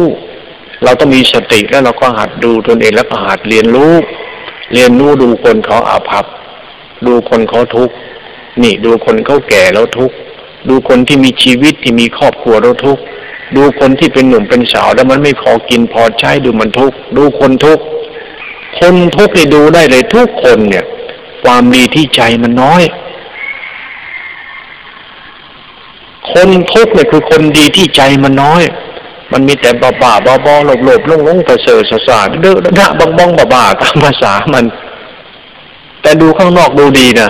[0.83, 3.93] เราต้องมีสติแล้วเราก็หัดดูตนเองแล้วก็หัดเรียนรู้
[4.73, 6.25] เรียนรู้ดูคนเขาอาภัพ
[7.07, 7.95] ดูคนเขาทุกข์
[8.63, 10.15] นี่ดูคนเขาแก่แล้วทุกข์
[10.69, 13.01] ดูคนที่มีชีวิตที่มีครอบครัวแล้วทุกข์
[13.55, 17.83] ดูคนที่เป็นหนุ่มเป็นสาวแล้วมันไม่พอกินพอใช้ดูมันทุกข์ดูคนทุกข์
[18.79, 20.85] คนทุกข์นี่ดูได้เลยทุกคนเนี่ย
[21.43, 22.83] ความดีที่ใจมันน้อย
[26.31, 28.63] คนทุกข์เนี่ยคือคนดีที่ใจมันน้อย
[29.31, 34.65] มันมีแต่บ้าบ้าบอบอหลบหลบลงลงประเสริฐสสาเดือดะบ้องบ้องบ้าบ้าตามภาษามัน
[36.01, 37.29] แต่ดูข้างนอกดูดีนะ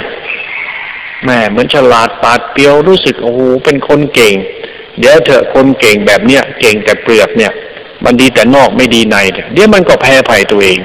[1.26, 4.34] แม่เหมือนฉลาดปาดเปียวรู้สึกโอ้โหเป็นคนเก่ง
[5.00, 7.52] เดี๋ยวเถอะคนเก่งแบบเนี้ยเก่งแต่เปลือกเนี่ย
[8.04, 9.18] มันดีแต่นอกไม่ดีใน
[9.54, 10.80] เดี๋ยวมันก็แพ้ภัยตัวเอง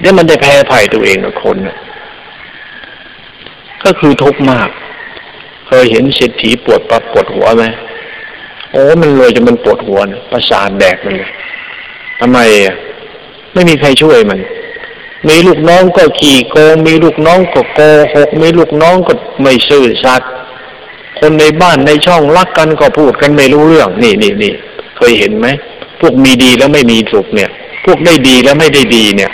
[0.00, 1.56] เดี๋ยวมันได้แพ้ภัยตัวเองกับคน
[3.84, 4.68] ก็คือทุกข์มาก
[5.66, 7.64] เคยเห็นเศรษฐีปวดปับปวดหัวไหม
[8.72, 11.30] โอ้มันเลยจนมันปวดหัวนะประสาทแดกมันเลย
[12.20, 12.74] ทำไมอะ
[13.52, 14.40] ไม่มีใครช่วยมัน
[15.28, 17.80] มีลูกน้องก็ขี่โกงมีลูกน้องก็โก
[18.14, 20.30] หกมีลูกน้องก็ไม่ซื่อสัตย์
[21.18, 24.52] คนในบ้านในช่องรักกันก็พูดกันไม่รู้เรื่อง นี่นี่นี่
[24.96, 25.46] เคยเห็นไหม
[26.00, 27.50] พวกมีดีแล้วไม่มีสุขเนี่ย
[27.84, 29.32] พวกได้ดีแล้วไม่ได้ดีเนี่ย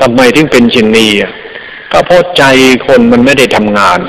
[0.00, 1.30] ทำไมถึงเป็นเช่นนี้อะ
[1.92, 2.42] ก็เพราะใจ
[2.86, 4.00] คนมันไม่ได้ทำงาน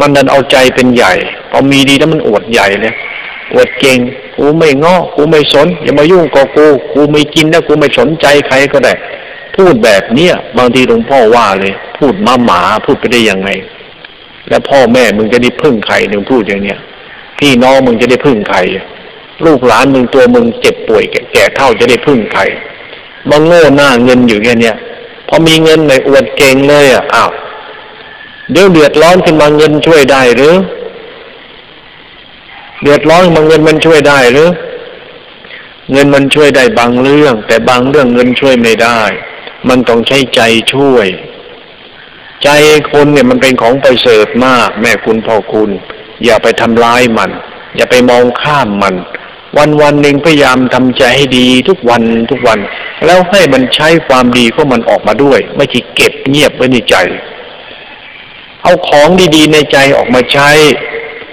[0.00, 1.12] มันดันเอาใจเป็นใหญ่
[1.50, 2.94] พอมีดีแล้วมันอวดใหญ่เลย
[3.52, 3.98] อวดเก่ง
[4.36, 8.94] กูไม่งอกูไม่สน อย่ามายุ่งกับกู กูไม่กินนะกูไม่สนใจใครก็ได้
[9.56, 13.48] พูดแบบเนี้ยบางทีหลวงพ่อว่าเลย พูดมาหมาพูดไปได้ยังไง
[14.48, 16.78] แล้วพ่อแม่มึงจะได้พึ่งใครหนึ่งพูดอย่างเนี้ย
[17.38, 18.58] พี่น้องมึงจะได้พึ่งใคร
[19.46, 22.42] ลูกหลานมึงตัวมึงเจ็บป่วยแก่เท่าจะได้พึ่งใคร
[23.30, 24.76] บางโง่หน้าเงินอยู่แค่เนี้ย
[25.28, 27.30] พอมีเงินเลยอวดเก่งเลยอะอ้าว
[28.52, 30.54] เดี๋ยวเดือดร้อนขึ้นมาเงินช่วยได้หรือ
[32.82, 34.50] เดือดร้อนมาเงินมันช่วยได้หรือ
[35.92, 39.00] เงินมันช่วยได้บางเรื่อง แต่บางเรื่องเงินช่วยไม่ได้
[39.68, 40.40] มันต้องใช้ใจ
[40.74, 41.06] ช่วย
[42.44, 42.48] ใจ
[42.90, 45.70] คนเนี่ยมันเป็นของประเสริฐมาก แม่คุณพ่อคุณ
[46.24, 47.30] อย่าไปทำร้ายมัน
[47.76, 48.94] อย่าไปมองข้ามมัน
[49.56, 52.58] วันวันหนึ่งพยายามทำใจให้ดีทุกวันทุกวัน
[53.06, 56.96] แล้วให้มันใช้ความดีของมันออกมาด้วย ไม่ใช่เก็บเงียบไว้ในใจ
[58.64, 60.50] เอาของดีๆในใจออกมาใช้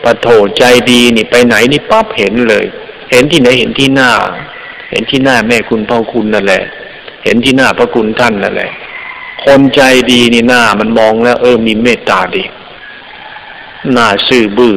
[0.04, 2.66] ปะโถใจดีนี่ไปไหนนี่ปั๊บเห็นเลย
[3.12, 4.12] เห็นที่ไหนเห็นที่หน้า
[4.92, 6.64] เห็นที่หน้าแม่คุณพ่อคุณนั่นแหละ
[7.24, 8.72] เห็นที่หน้าพระคุณท่านนั่นแหละ
[9.46, 12.44] คนใจดีนี่หน้ามันมองแล้ว เออมีเมตตาดี
[13.94, 14.76] หน้าซื่อบื้อ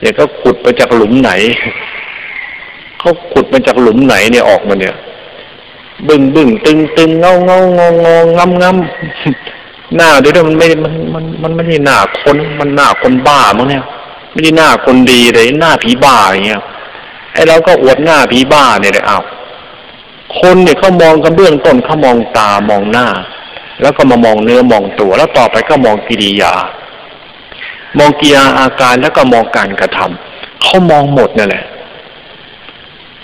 [0.00, 1.30] อย่างก็ขุดมาจากหลุมไหน
[2.98, 4.96] เขาขุดมาจากหลุมไหนเนี่ยออกมาเนี่ย
[6.08, 8.64] บึ้งบึ้งตึงตึงเงาเงางงงงงำง
[9.96, 13.84] หน้าเดี๋ยวมันไม่ มัน มัน มันไม่ได้หน้าคน มันหน้าคนบ้ามั้งเนี่ย
[14.32, 16.62] ไม่ได้หน้าคนดีเลยหน้าผีบ้าอย่างเงี้ย
[17.32, 19.24] ไอ้เราก็อวดหน้าผีบ้าเนี่ยเลยอ้าว
[20.40, 23.06] คนเนี่ยเขามองกันเบื้องต้นเขามองตามองหน้า
[23.82, 26.52] แล้วก็มามองเนื้อมองตัว แล้วต่อไปก็มองกิริยา
[27.98, 31.64] มองกิริยาอาการแล้วก็มองการกระทำเขามองหมดนั่นแหละ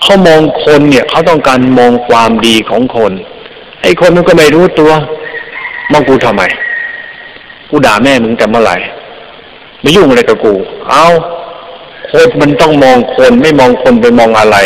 [0.02, 3.12] เขามองคนเนี่ยเขาต้องการมองความดีของคน
[3.82, 4.92] ไอ้คนมันก็ไม่รู้ตัว
[5.94, 6.42] มองกูทำไม
[7.70, 8.76] กูด่าแม่มึงแต่เมื่อไหร่
[9.80, 10.52] ไม่ยุ่งอะไรกับกู
[10.90, 11.06] เอา
[12.10, 14.56] คนมันต้องมองคนไม่มองคนไปมองอะไร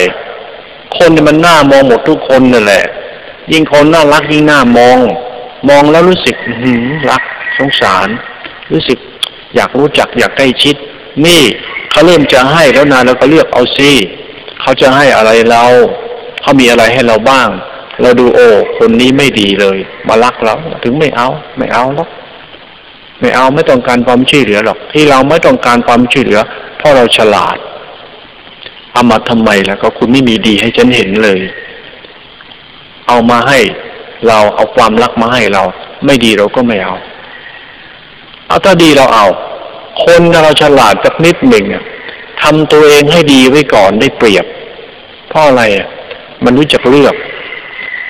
[0.96, 2.84] คนเนี่ยมันหน่ามองหมดทุกคนนั่นแหละ
[3.52, 4.98] ยิ่งคนน่ารักยิ่งหน่ามอง
[5.68, 6.74] มองแล้วรู้สึกหื
[7.10, 7.22] รัก
[7.58, 8.08] สงสาร
[8.72, 8.98] รู้สึก
[9.54, 10.76] อยากรู้จักอยากใกล้ชิด
[11.26, 11.42] นี่
[11.90, 13.92] เขาเริ่มจะให้แล้วนานแล้วก็เลือกเอาซิ
[14.60, 15.64] เขาจะให้อะไรเรา
[16.40, 17.48] เขามีอะไรให้เราบ้าง
[18.00, 22.08] เราดูโอ้คนนี้ไม่ดีเลย มารักเรา ถึงไม่เอา ไม่เอาหรอก
[23.20, 26.40] ไม่เอาไม่ต้องการความช่วยเหลือหรอก ที่เราไม่ต้องการความช่วยเหลือ
[26.78, 27.56] เพราะเราฉลาด
[28.92, 31.40] เอามาทำไมแล้วก็คุณไม่มีดีให้ฉันเห็นเลย
[33.08, 33.60] เอามาให้
[34.28, 35.62] เราเอาความรักมาให้เรา
[36.06, 36.94] ไม่ดีเราก็ไม่เอา
[38.48, 39.26] เอาถ้าดีเราเอา
[40.04, 41.64] คนเราฉลาดสักนิดหนึ่ง
[42.42, 44.46] ทำตัวเองให้ดีไว้ก่อนได้เปรียบ
[45.28, 45.88] เพราะอะไรอะ
[46.44, 47.14] มันรู้จักเลือก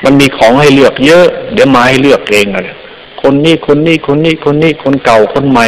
[0.05, 2.77] มันมีของให้เลือกเยอะ เดี๋ยวมาให้เลือกเองนะ
[3.23, 5.67] คนนี้คนนี้คนนี้คนนี้คนเก่าคนใหม่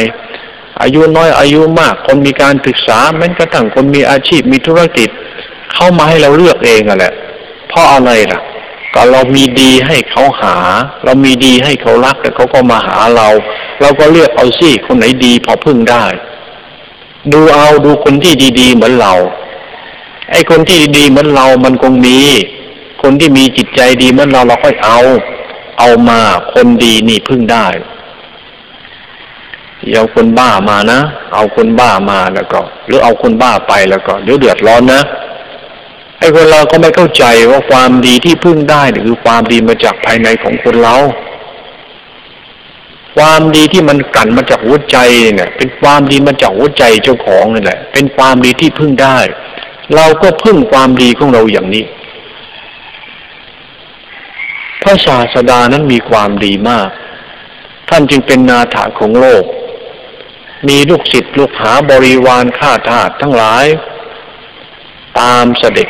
[0.81, 5.09] อายุน้อยอายุมาก คนมีการศึกษาแม้กระทั่งคนมีอาชีพมีธุรกิจ
[5.73, 7.13] เข้ามาให้เราเลือกเองอะแหละ
[7.69, 8.41] เพราะอะไรล่ะ
[8.93, 10.55] ก็เรามีดีให้เขาหา
[11.03, 13.27] เรามีดีให้เขารักแต่เขาก็มาหาเรา
[13.81, 16.05] เราก็เลือกเอาสิคนไหนดีพอพึ่งได้
[17.31, 19.13] ดูเอาดูคนที่ดี ๆ เหมือนเรา
[20.31, 22.19] ไอ้คนที่ดีเหมือนเรามันคงมี
[23.01, 24.99] คนที่มีจิตใจดีเหมือนเราเราค่อยเอา
[25.79, 26.19] เอามา
[26.53, 27.67] คนดีนี่พึ่งได้
[29.95, 30.99] เอาคนบ้ามานะ
[31.33, 35.01] เอาคนบ้ามาแล้วก็ หรือเอาคนบ้าไปแล้วก็เดี๋ยวเดือดร้อนนะ
[36.19, 40.95] ไอ้คนเราก็ไม่เข้าใจว่าความดีที่พึ่งได้คือความดีมาจากภายในของคนเรา
[43.17, 44.97] ความดีที่มันกั่นมาจากหัวใจ
[45.35, 49.17] เนี่ย เป็นความดีมาจากหัวใจเจ้าของนี่แหละ เป็นความดีที่พึ่งได้
[49.95, 51.83] เราก็พึ่งความดีของเราอย่างนี้
[54.81, 56.89] พระศาสดานั้นมีความดีมาก
[57.89, 59.43] ท่านจึงเป็นนาถาของโลก
[60.67, 63.65] มีลูกศิษย์ลูกหาบริวารข้าทาสทั้งหลาย
[65.19, 65.89] ตามเสด็จ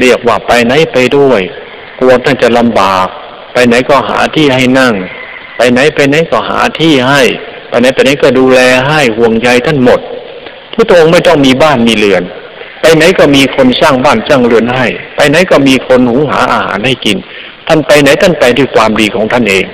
[0.00, 1.40] เรียกว่าไปไหนไปด้วย
[1.98, 3.06] กลัวท่านจะลำบาก
[3.52, 4.94] ไปไหนก็หาที่ให้นั่ง
[5.56, 7.22] ไปไหนไปไหนก็หาที่ให้
[7.68, 10.00] ไปไหนไปไหนก็ดูแลให้ห่วงใยท่านหมด
[10.74, 12.22] พระองค์ไม่ต้องมีบ้านมีเรือน
[12.80, 17.16] ไปไหนก็มีคนสร้างบ้านสร้างเรือนให้ ไปไหนก็มีคนหุงหาอาหารให้กิน
[17.68, 19.64] ท่านไปไหนท่านไปด้วยความดีของท่านเอง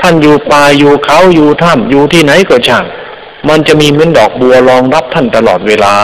[0.00, 2.84] ท่านอยู่ป่าอยู่เขาอยู่ถ้ำอยู่ที่ไหนก็ช่าง
[3.48, 5.94] มันจะมีเหมือนดอกบัวรองรับท่านตลอดเวลา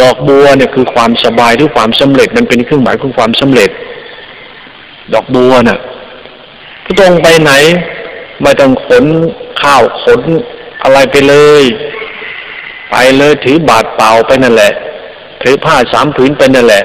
[0.00, 3.70] ดอกบัวเนี่ยคือความสบายหรือความสำเร็จมันเป็นเครื่องหมายของความสำเร็จ
[5.14, 5.78] ดอกบัวน่ะ
[6.84, 7.52] พระองค์ไปไหน
[8.42, 9.04] ไม่ต้องขน
[9.62, 10.20] ข้าวขน
[10.82, 11.64] อะไรไปเลย
[12.90, 14.72] ไปเลยถือบาดเปล่าไปนั่นแหละ
[15.42, 16.84] ถือผ้าสามผืนไปนั่นแหละ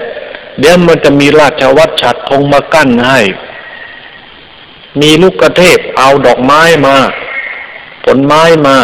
[0.60, 3.20] เดี๋ยวมันจะมีราชวัตรฉัดคงมากั้นให้
[5.02, 6.96] มีลูกกระเทพเอาดอกไม้มา
[8.06, 8.78] ผลไม้มา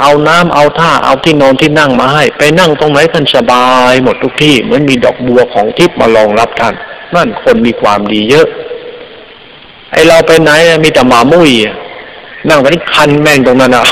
[0.00, 6.74] เอาน้ำเอาท่าเอาที่นอนที่นั่งมาให้ ไปนั่งตรงไหนท่านสบายหมดทุกที่เหมือนมีดอกบัวของทิพย์มารองรับท่าน
[7.14, 8.46] นั่นคนมีความดีเยอะ
[9.92, 10.50] ไอเราไปไหน
[10.84, 11.50] มีแต่หมามุ้ย
[12.48, 13.86] นั่งตอนนี้คันแม่งตรงนั้นเอา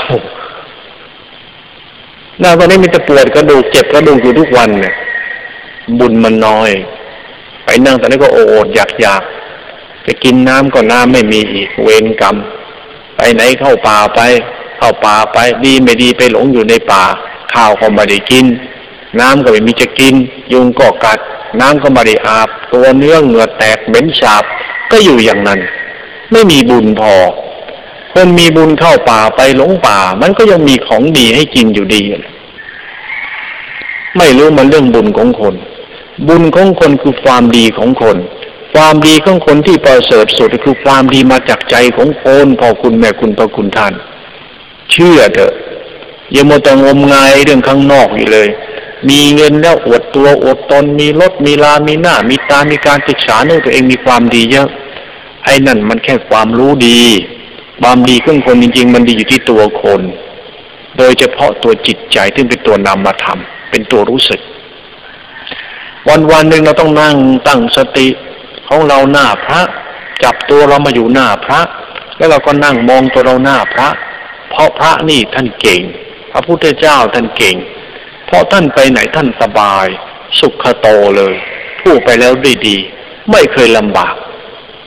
[2.43, 4.95] นั่งตอนนี้มีแต่ปวดกระดูกเจ็บกระดูกอยู่ทุกวันเนี่ย
[5.99, 6.71] บุญมันน้อย
[7.65, 9.23] ไปนั่งตอนนี้ก็โอดอยากอยาก
[10.07, 12.37] จะกินน้ำก็น้ำไม่มีอีกเวรกรรม
[13.17, 14.21] ไปไหนเข้าป่าไป
[14.79, 17.03] เข้าป่าไปดีไม่ดีไปหลงอยู่ในป่า
[17.53, 18.47] ข้าวก็ไม่ได้กิน
[19.21, 20.15] น้ำก็ไม่มีจะกิน
[20.53, 21.19] ยุงก็กัด
[21.61, 24.45] น้ำก็ไม่ได้อาบ ตัวเนื้อเหงื่อแตกเหม็นสาบ
[24.91, 25.61] ก็อยู่อย่างนั้น
[26.33, 27.15] ไม่มีบุญพอ
[28.13, 32.03] คนมีบุญเข้าป่าไปหลงป่า มันก็ยังมีของดีให้กินอยู่ดี
[34.17, 35.55] ไม่รู้มันเรื่องบุญของคน
[36.27, 38.17] บุญของคนคือความดีของคน
[38.75, 43.95] ความดีของคนที่ประเสริฐสุดคือความดีมาจากใจของคนพอคุณแม่คุณพระคุณท่าน
[44.91, 45.53] เชื่อเถอะ
[46.33, 48.49] อย่ามัวแต่งมงายเรื่องข้างนอกอยู่เลย
[49.09, 54.69] มีเงินแล้วอดตัวอดตนมีรถมีลามีหน้า มีตามีการศึกษาเนื่อตัวเองมีความดีเยอะ
[55.45, 57.01] ไอ้นั่นมันแค่ความรู้ดี
[57.81, 60.01] ความดีของคนจริง ๆ มันดีอยู่ที่ตัวคน
[60.99, 64.41] โดยเฉพาะตัวจิตใจที่เป็นตัวนำมาทำเป็นตัวรู้สึก
[66.09, 67.17] วันวันหนึ่งเราต้องนั่ง
[67.49, 68.09] ตั้งสติ
[68.69, 69.61] ของเราหน้าพระ
[70.23, 71.61] จับตัวเรามาอยู่หน้าพระ
[72.17, 73.89] แล้วเราก็นั่งมองตัวเราหน้าพระ
[74.51, 75.81] เพราะพระนี่ท่านเก่ง
[76.33, 77.57] พระพุทธเจ้าท่านเก่ง
[78.27, 79.87] เพราะท่านไปไหนท่านสบาย
[80.39, 81.35] สุขโตเลย
[81.83, 82.77] พูดไปแล้วด้ดี
[83.31, 84.15] ไม่เคยลำบาก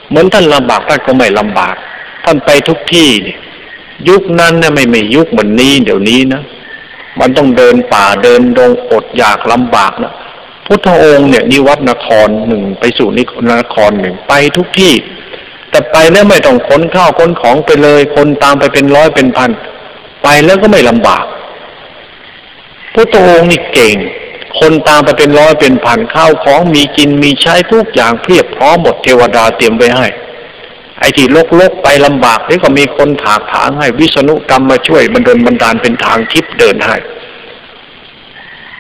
[0.10, 1.76] เหมือนท่านลำบากท่านก็ไม่ลำบาก
[2.26, 3.36] ท่านไปทุกที่นี่
[4.10, 6.42] ยุคนั้นเนะไม่ไม่ยุคเหมือนนี้ เดี๋ยวนี้นะ
[7.20, 10.14] มันต้องเดินป่าเดินดงอดอยากลำบากนะ
[10.74, 14.94] พุทธองค์เนี่ยนิวัตนครหนึ่งไปสู่นินครหนึ่งไปทุกที่
[15.70, 19.52] แต่ไปแล้วไม่ต้องขนข้าวขนของไปเลย คนตามไปเป็นร้อยเป็นพัน
[20.24, 21.26] ไปแล้วก็ไม่ลำบาก
[22.94, 23.96] พุทธองค์นี่เก่ง
[24.60, 30.08] คนตามไปเป็นร้อยเป็นพันข้าวของมีกินมีใช้ทุกอย่างเพียบพร้อมหมดเทวดาเตรียมไว้ให้
[31.00, 36.98] ไอ้ที่ลกลกไปลำบากนี่ก็มีคนถากถางให้วิษณุกรรมมาช่วยมันเดินบันดาลเป็นทางทิพย์เดินให้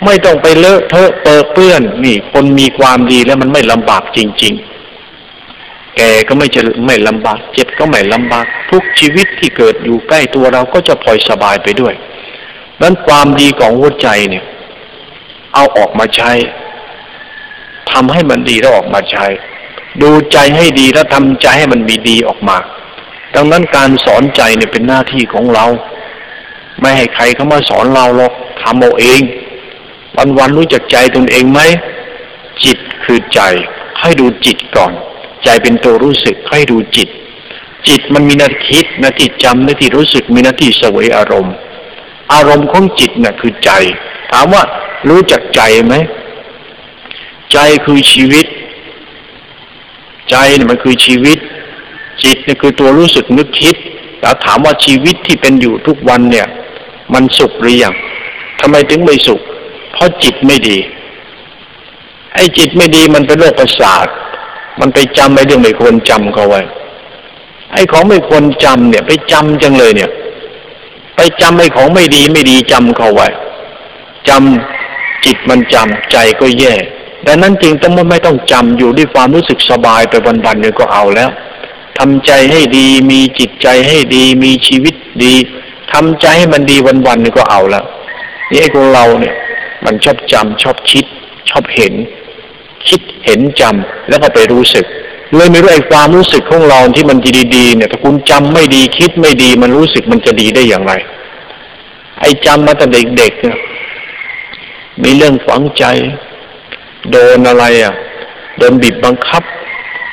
[0.06, 11.94] ไม่ต้องไปเลอะเทอะเปอเปื้อน นี่ คนมีความดีแล้วมันไม่ลำบากจริง ๆ แกก็ไม่จะไม่ลำบาก เจ็บก็ไม่ลำบาก ทุกชีวิตที่เกิดอยู่ใกล้ตัวเราก็จะพลอยสบายไปด้วย
[12.82, 14.44] นั้นความดีของหัวใจเนี่ย
[15.54, 16.32] เอาออกมาใช้
[17.92, 19.26] ทำให้มันดีแล้วออกมาใช้
[20.02, 22.58] ดูใจให้ดีแล้วทำใจให้มันมีดีออกมา
[23.36, 25.66] ดังนั้นการสอนใจเนี่ยเป็นหน้าที่ของเรา
[26.82, 29.22] ไม่ให้ใครเข้ามาสอนเราหรอกทำเอาเอง
[30.18, 31.60] วันวันรู้จักใจตนเองไหม
[32.64, 33.42] จิตคือใจ
[34.00, 34.92] ให้ดูจิตก่อน
[35.44, 37.10] ใจเป็นตัวรู้สึกให้ดูจิต
[37.88, 41.56] จิตมันมีนาทีคิดนาทีจำนาทีรู้สึกมีนาทีสวยอารมณ์
[42.34, 43.72] อารมณ์ของจิตน่ะคือใจ
[44.32, 44.64] ถามว่า
[45.10, 45.96] รู้จักใจไหม
[47.52, 48.46] ใจคือชีวิต
[50.30, 51.38] ใจเนี่ยมันคือชีวิต
[52.24, 53.76] จิตเนี่ยคือตัวรู้สึกนึกคิด
[54.22, 56.48] แล้วถามว่าชีวิตที่เป็นอยู่ทุกวันเนี่ย
[57.14, 57.94] มันสุขหรือยัง
[58.60, 59.42] ทำไมถึงไม่สุข
[59.92, 60.78] เพราะจิตไม่ดี
[62.36, 64.08] ไอ้จิตไม่ดีมันเป็นโรคประสาท
[64.80, 66.62] มันไปจำไอ้เรื่องไม่ควรจำเขาไว้
[67.74, 70.10] ไอ้ของไม่ควรจำเนี่ย ไปจำจังเลยเนี่ย
[71.16, 73.28] ไปจำไอ้ของไม่ดีไม่ดีจำเขาไว้
[74.30, 76.74] จำจิตมันจำใจก็แย่
[77.28, 81.30] ดังนั้นจริงต้องไม่ต้องจำอยู่ด้วยความรู้สึกสบายไปวันๆเนี่ยก็เอาแล้ว
[82.00, 85.34] ทำใจให้ดีมีจิตใจให้ดีมีชีวิตดี
[85.94, 87.86] ทำใจให้มันดีวันๆนี่ก็เอาแล้ว
[88.50, 89.36] นี่ไอ้ของเราเนี่ย
[89.86, 91.06] มันชอบจำชอบคิด
[91.50, 91.94] ชอบเห็น
[92.88, 94.86] คิดเห็นจำแล้วก็ไปรู้สึก
[95.36, 97.18] เลยไม่รู้ไอ้ความรู้สึกของเราที่มัน
[97.56, 100.94] ดีๆเนี่ยถ้าคุณจำไม่ดีคิดไม่ดี มันรู้สึกมันจะดีได้อย่างไร
[102.22, 102.86] ไอ้จำมาแต่
[103.18, 103.58] เด็กๆเนี่ย
[105.04, 105.84] มีเรื่องฝังใจ
[107.12, 107.94] โดนอะไรอะ
[108.58, 109.44] โดนบีบบังคับ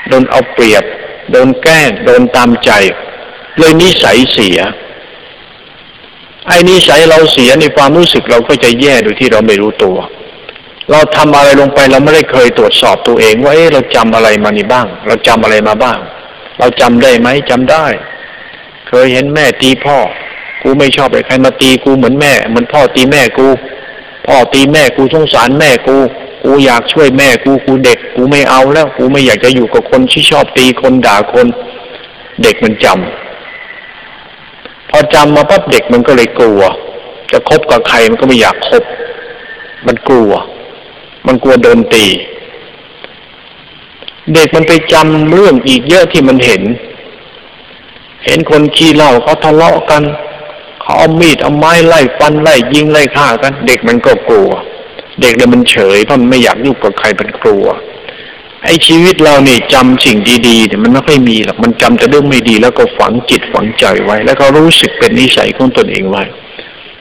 [0.09, 0.85] โดนเอาเปรียบ
[1.31, 2.71] โดนแกล้งโดนตามใจ
[3.59, 4.59] เลยนิสัยเสีย
[6.49, 9.97] ไอ้นิสัยเราเสียในความรู้สึกเราก็จะแย่โดยที่เราไม่รู้ตัว
[10.91, 15.99] เราทำอะไรลงไปเราไม่ได้เคยตรวจสอบตัวเอง ว่าเอ๊ะเราจำอะไรมานี่บ้าง เราจำอะไรมาบ้าง
[16.59, 17.87] เราจำได้ไหมจำได้
[18.89, 19.99] เคยเห็นแม่ตีพ่อ
[20.63, 23.47] กูไม่ชอบใครมาตีกูเหมือนแม่เหมือนพ่อตีแม่กู
[24.27, 25.97] พ่อตีแม่กูสงสารแม่กู
[26.45, 31.47] กูอยากช่วยแม่กูกูเด็ก กูไม่เอาแล้ว กูไม่อยากจะอยู่กับคนที่ชอบตีคนด่าคน
[32.43, 33.28] เด็กมันจำ
[34.91, 36.61] พอจำมาปั๊บเด็กมันก็เลยกลัว
[37.31, 38.85] จะคบกับใครมันก็ไม่อยากคบ
[39.87, 40.33] มันกลัว
[41.27, 42.07] มันกลัวโดนตี
[44.35, 46.63] เด็กมันไปจำเรื่องอีกเยอะที่มันเห็น
[48.25, 50.03] เห็นคนขี้เหล้าเขาทะเลาะกัน
[50.81, 54.51] เขาเอามีดเอาไม้ไล่ฟันไล่ยิงไล่ฆ่ากัน เด็กมันก็กลัว
[55.21, 57.67] เด็กเนี่ยมันเฉยเพราะมันไม่อยากยุ่งกับใครมันกลัว
[58.65, 60.19] ไอ้ชีวิตเราเนี่ยจำสิ่ง
[60.49, 66.25] ดีๆเนี่ยมันไม่ค่อยมีหรอกมันจำแต่เรื่องไม่ดี แล้วก็ฝังจิตฝังใจไว้ แล้วก็รู้สึกเป็นนิสัยของตนเองไว้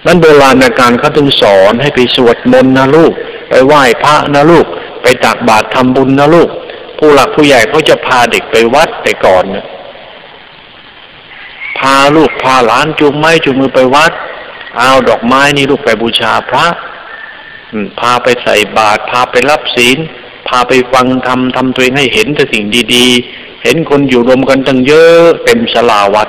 [0.05, 3.13] นั้นโบราณการเขาต้องสอนให้ไปสวดมนต์นะลูก
[3.49, 4.65] ไปไหว้พระนะลูก
[5.01, 6.49] ไปตักบาตรทำบุญนะลูก
[6.97, 9.65] ผู้หลักผู้ใหญ่เขาจะพาเด็กไปวัดแต่ก่อนเนี่ย
[11.79, 14.11] พาลูกพาหลานจูงไม้จูงมือไปวัด
[14.77, 16.65] เอาดอกไม้นี่ลูกไปบูชาพระ
[17.99, 19.97] พาไปใส่บาตรพาไปรับศีล
[20.47, 26.27] พาไปฟังทำทำตัวเองให้เห็นแต่สิ่งดีๆ เห็นคนอยู่รวมกันตั้งเยอะเต็มสลาวัด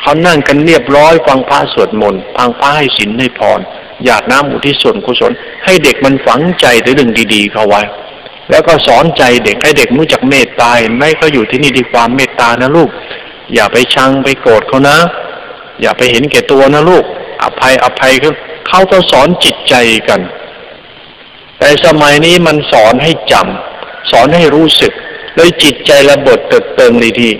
[0.00, 3.60] เขานั่งกันเรียบร้อยฟังพระสวดมนต์ฟังพระให้ศีลให้พร
[4.04, 5.32] อยากน้ำอุทิศส่วนกุศล
[5.64, 7.82] ให้เด็กมันฝังใจในเรื่องดีๆ เข้าไว้
[8.50, 12.90] แล้วก็สอนใจเด็กให้เด็กรู้จักเมตตาไมเขาอยู่ที่นี่ดีความเมตตานะลูก
[13.54, 14.98] อย่าไปชังไปโกรธเขานะ
[15.80, 17.04] อย่าไปเห็นแก่ตัวนะลูก
[17.42, 18.32] อภัยอภัยเขา
[18.68, 19.74] เขาก็สอนจิตใจ
[20.08, 20.20] กัน
[21.62, 24.92] แต่สมัยนี้มันสอนให้จำสอนให้รู้สึก
[25.36, 27.30] เลยจิตใจระเบิดเติดเติงเลยที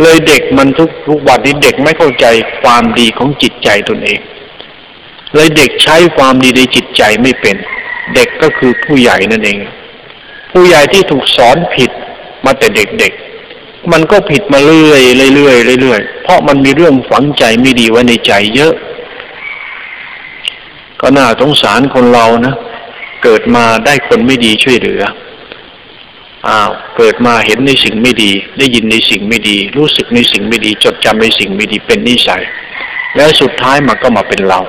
[0.00, 2.26] เลยเด็กมันทุกทุกวันนี้เด็กไม่เข้าใจ
[2.62, 4.20] ความดีของจิตใจตนเอง
[5.34, 7.56] เลยเด็กใช้ความดีในจิตใจไม่เป็น
[8.14, 9.58] เด็กก็คือผู้ใหญ่นั่นเอง
[10.52, 11.90] ผู้ใหญ่ที่ถูกสอนผิด
[12.44, 18.74] มาแต่เด็กๆ มันก็ผิดมาเรื่อยเรื่อยเรื่อยเพราะมันมีเรื่องฝังใจไม่ดีไว้ในใจเยอะ
[21.00, 22.56] ก็น่าสงสารคนเรานะ
[23.22, 25.02] เกิดมาได้คนไม่ดีช่วยเหลือ
[26.48, 32.42] อ้าว เกิดมาเห็นในสิ่งไม่ดี ได้ยินในสิ่งไม่ดี รู้สึกในสิ่งไม่ดี จดจำในสิ่งไม่ดีเป็นนิสัย
[33.16, 34.60] แล้วสุดท้ายมันก็มาเป็นเรา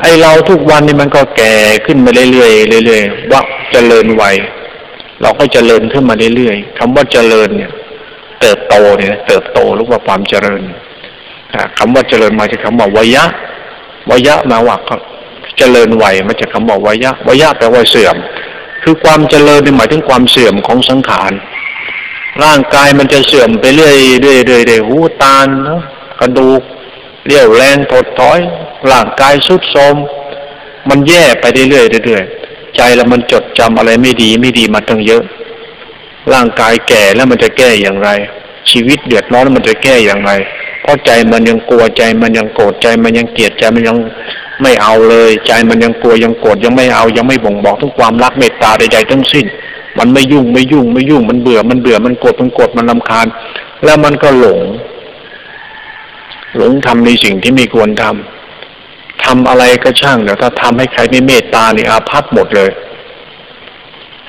[0.00, 1.54] ไอเราทุกวันนี่มันก็แก่
[1.86, 2.48] ขึ้นมาเรื่อ
[2.80, 3.40] ยๆเรื่อยๆว่า
[3.72, 4.36] เจริญวัย
[5.22, 7.70] เราก็เจริญขึ้นมาเรื่อยๆคำว่าเจริญเนี่ย
[8.40, 10.62] เติบโตเนี่ย เติบโตรือว่าความเจริญ
[11.78, 13.24] คำว่าเจริญมาจากคำว่าวยะ
[14.10, 14.96] วยะมาว่าก็
[15.58, 18.16] เจริญวัยมาจากคำว่าวยะวยะแปลว่าเสื่อม
[18.82, 21.32] คือความเจริญหมายถึงความเสื่อมของสังขาร
[22.44, 25.80] ร่างกายมันจะเสื่อมไปเรื่อยๆเรื่อยๆหูตาเนาะ
[26.20, 26.62] กระดูก
[27.26, 28.40] เรี่ยวแรงถดถอย
[28.90, 29.96] ร่างกายสุดโทม
[30.88, 32.24] มันแย่ไปเรื่อยๆเรื่อย
[32.76, 35.22] ใจเรามันจดจำอะไรไม่ดีไม่ดีมาตั้งเยอะ
[36.32, 38.08] ร่างกายแก่แล้วมันจะแก้อย่างไร
[38.70, 40.32] ชีวิตเดือดร้อนมันจะแก้อย่างไร
[40.82, 43.96] เพราะใจมันยังกลัวใจมันยังโกรธใจมันยังเกลียดใจมันยัง
[44.62, 49.46] ไม่เอาเลย ใจมันยังกลัวยังโกรธยังไม่เอายังไม่บ่งบอกถึงความรักเมตตาใดๆทั้งสิ้น
[49.98, 53.26] มันไม่ยุ่งไม่ยุ่งไม่ยุ่งมันเบื่อมันเบื่อมันโกรธมันโกรธมันลำคาญ
[53.84, 54.60] แล้วมันก็หลง
[56.56, 62.70] หลงทำในสิ่งที่ไม่ควรทำทำอะไรก็ช่างแต่ถ้าทำให้ใครไม่เมตตานี่อาภัพหมดเลย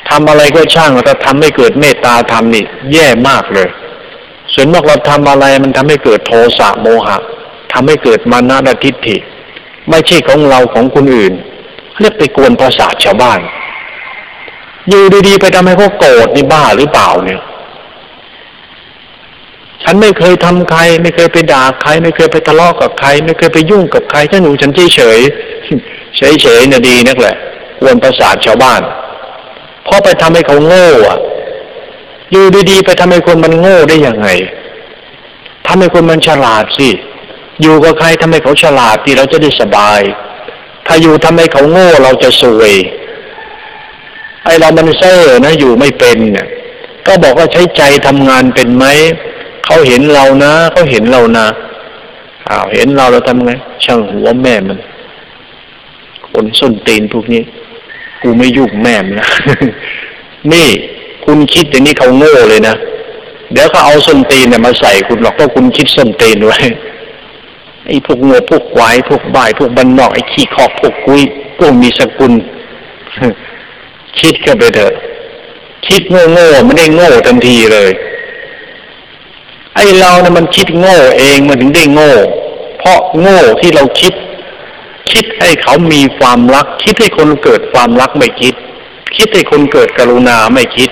[0.09, 2.63] ทำอะไรก็ช่างแต่ถ้าทำให้เกิดเมตตาทำนี่
[2.93, 3.67] แย่มากเลย
[4.53, 7.17] ส่วนมากเราทำอะไรมันทำให้เกิดโทสะโมหะ
[7.73, 9.17] ทำให้เกิดมานะทิฏฐิ
[9.89, 11.33] ไม่ใช่ของเราของคนอื่น
[11.99, 13.39] เรียกไปกวนประสาทชาวบ้าน
[14.89, 17.41] อยู่ดีๆไปทำให้เขาโกรธนี่บ้าหรือเปล่าเนี่ย
[19.83, 25.19] ฉันไม่เคยทำใคร ไม่เคยไปด่าใคร ไม่เคยไปทะเลาะกับใคร ไม่เคยไปยุ่งกับใครฉันอยู่ฉันเฉยเฉย
[26.17, 27.35] เฉยเฉยน่ะดีนักแหละ
[27.79, 28.81] กวนประสาทชาวบ้าน
[29.83, 31.19] เพราะไปทำให้เขาโง่อะ
[32.31, 34.27] อยู่ดีๆไปทำให้คนมันโง่ได้ยังไง
[35.67, 36.89] ทำให้คนมันฉลาดสิ
[37.61, 40.01] อยู่กับใครทำให้เขาฉลาดที่เราจะได้สบาย
[40.87, 42.73] ถ้าอยู่ทำให้เขาโง่เราจะสวย
[44.43, 46.47] ไอเรามันเซ่อนะอยู่ไม่เป็นเนี่ย
[47.07, 48.85] ก็บอกว่าใช้ใจทำงานเป็นไหม
[49.65, 51.45] เขาเห็นเรานะเขาเห็นเรานะ
[52.49, 53.51] อ้าวเห็นเราเราทำไง
[53.85, 54.79] ช่างหัวแม่มัน
[56.33, 57.43] คนส้นตีนพวกนี้
[58.21, 59.27] กูไม่ยุ่งแม่มนนะ
[60.53, 60.69] นี่
[61.25, 62.75] คุณคิดอย่างนี้เขาโง่เลยนะ
[63.51, 66.59] เดี๋ยวเขาเอาส้นตีนเนี่ยมาใส่คุณหรอกเพราะคุณคิดส้นตีนไว้
[67.87, 71.21] ไอ้พวกโง่พวกควายพวกบ่ายพวกบันนอกไอ้ขี้ขอบพวกกุ้ย
[71.57, 72.33] พวกมีสกุล
[74.19, 74.93] คิดกันไปเถอะ
[75.87, 77.91] คิดโง่โง่ไม่ได้โง่ทันทีเลย
[79.75, 82.11] ไอ้เราเนี่ยมันคิดโง่เองมันถึงได้โง่
[82.79, 84.13] เพราะโง่ที่เราคิด
[85.11, 88.53] คิดให้เขามีความรัก คิดให้คนเกิดความรักไม่คิด
[89.17, 90.89] คิดให้คนเกิดกรุณาไม่คิด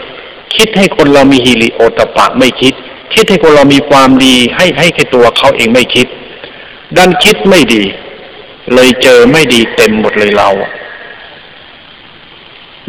[0.57, 2.73] คิดให้คนเรามีฮิริโอตปะไม่คิด
[3.13, 6.07] คิดให้คนเรามีความดีให้ให้แค่ตัวเขาเองไม่คิด
[6.97, 7.83] ดันคิดไม่ดี
[8.73, 10.49] เลยเจอไม่ดีเต็มหมดเลยเรา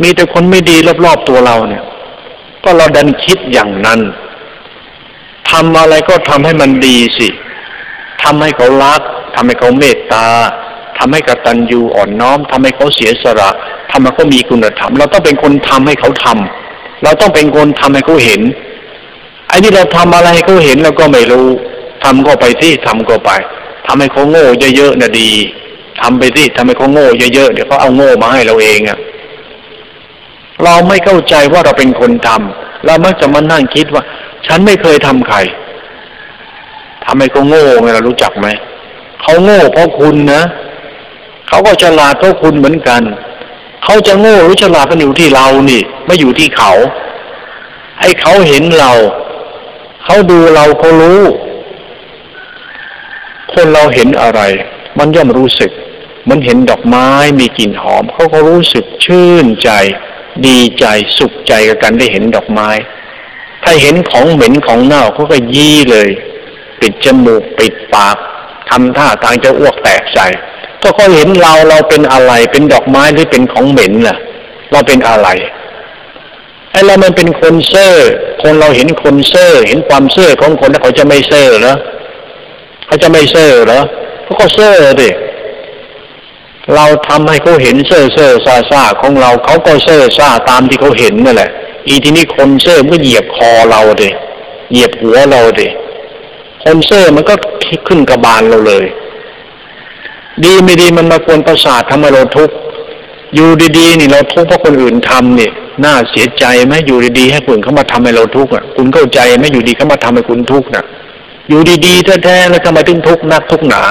[0.03, 1.85] มีแต่คนไม่ดีรอบๆตัวเราเนี่ย
[2.65, 4.01] ก็เราดันคิดอย่างนั้น
[5.51, 7.29] ทำอะไรก็ทำให้มันดีสิ
[8.23, 9.01] ทำให้เขารัก
[9.35, 10.27] ทำให้เขาเมตตา
[10.99, 13.51] ทำให้กตัญญูอ่อนน้อมทำให้เขาเสียสละ
[13.91, 18.41] ทำให้เขามีคุณธรรม เราต้องเป็นคนทำให้เขาทำเราต้องเป็นคนทำให้เขาเห็น
[19.49, 21.49] ไอ้ที่เราทำอะไรให้เขาเห็นเราก็ไม่รู้
[22.05, 23.31] ทำก็ไปที่ทำก็ไป
[23.87, 24.45] ทำให้เขาโง่
[24.77, 25.31] เยอะๆนะดี
[26.01, 28.99] ทำไปที่ทำให้เขาโง่เยอะๆเดี๋ยวเขาเอาโง่มาให้เราเองอะ
[30.65, 34.03] เราไม่เข้าใจว่าเราเป็นคนทำเรามักจะมานั่งคิดว่า
[34.47, 35.37] ฉันไม่เคยทำใคร
[37.05, 38.47] ทำให้เขาโง่ไงเรารู้จักไหม
[39.23, 40.43] เขาโง่เพราะคุณนะ
[41.49, 43.03] เขาก็ฉลาดเพราะคุณเหมือนกัน
[43.85, 46.73] เขาจะโง่หรือฉลาดก็อยู่ที่เรานี่ไม่อยู่ที่เขา
[48.01, 48.93] ให้เขาเห็นเรา
[50.05, 51.23] เขาดูเราเขารู้
[53.55, 54.41] คนเราเห็นอะไร
[54.99, 55.71] มันย่อมรู้สึก
[56.29, 57.09] มันเห็นดอกไม้
[57.41, 59.71] มีกลิ่นหอมเขาก็รู้สึกชื่นใจ
[60.47, 60.85] ดีใจ
[61.19, 62.69] สุขใจกับการได้เห็นดอกไม้
[63.65, 66.09] ถ้าเห็นของเหม็นของเน่าเขาก็ยี่เลย
[66.81, 68.17] ปิดจมูกปิดปาก
[68.71, 70.27] ทำท่าทางจะอ้วกแตกใส่
[70.83, 74.17] ก็เขาเห็นเราเราเป็นอะไร เป็นดอกไม้หรือเป็นของเหม็นล่ะ
[74.73, 75.29] เราเป็นอะไร
[76.71, 77.95] ไอ้เรามันเป็นคนเซ่อ
[78.43, 81.77] คนเราเห็นคนเซ่อเห็นความเซ่อของคนแล้วเขาจะไม่เซ่อเหรอ
[82.87, 83.81] เขาจะไม่เซ่อเหรอ
[84.25, 85.11] เขาก็เซ่อดิ
[86.75, 91.51] เราทำให้เขาเห็นเซ่อเซ่อซาซาของเราเขาก็เซ่อซาตามที่เขาเห็นนั่นแหละ
[91.87, 94.09] อีทีนี้คนเซ่อมันก็เหยียบคอเราเดิ
[94.73, 95.67] เหยียบหัวเราเดิ
[96.65, 97.35] คนเซ่อมันก็
[97.87, 98.87] ขึ้นกระบาลเราเลย
[100.45, 102.55] ดีไม่ดีมันมากวนประสาททำให้เราทุกข์
[103.35, 105.51] อยู่ดีๆนี่เราทุกข์เพราะคนอื่นทำนี่
[105.85, 110.85] น่าเสียใจไหมอยู่ดีๆให้คนเขามาทำให้เราทุกข์อะ คุณเข้าใจไหมอยู่ดีเขามาทำให้คุณทุกข์น่ะ
[111.49, 113.83] อยู่ดีๆแท้ๆแล้วทำไมถึงทุกข์นักทุกข์หนา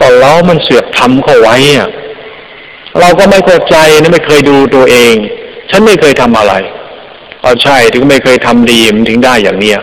[0.00, 1.88] ก็เรามันเสือกทำเขาไว้อะ
[3.00, 5.14] เราก็ไม่เข้าใจนะไม่เคยดูตัวเอง
[5.70, 6.54] ฉันไม่เคยทำอะไร
[7.42, 9.78] เอาใช่ถึงไม่เคยทำดีมันถึงได้อย่างเนี้ย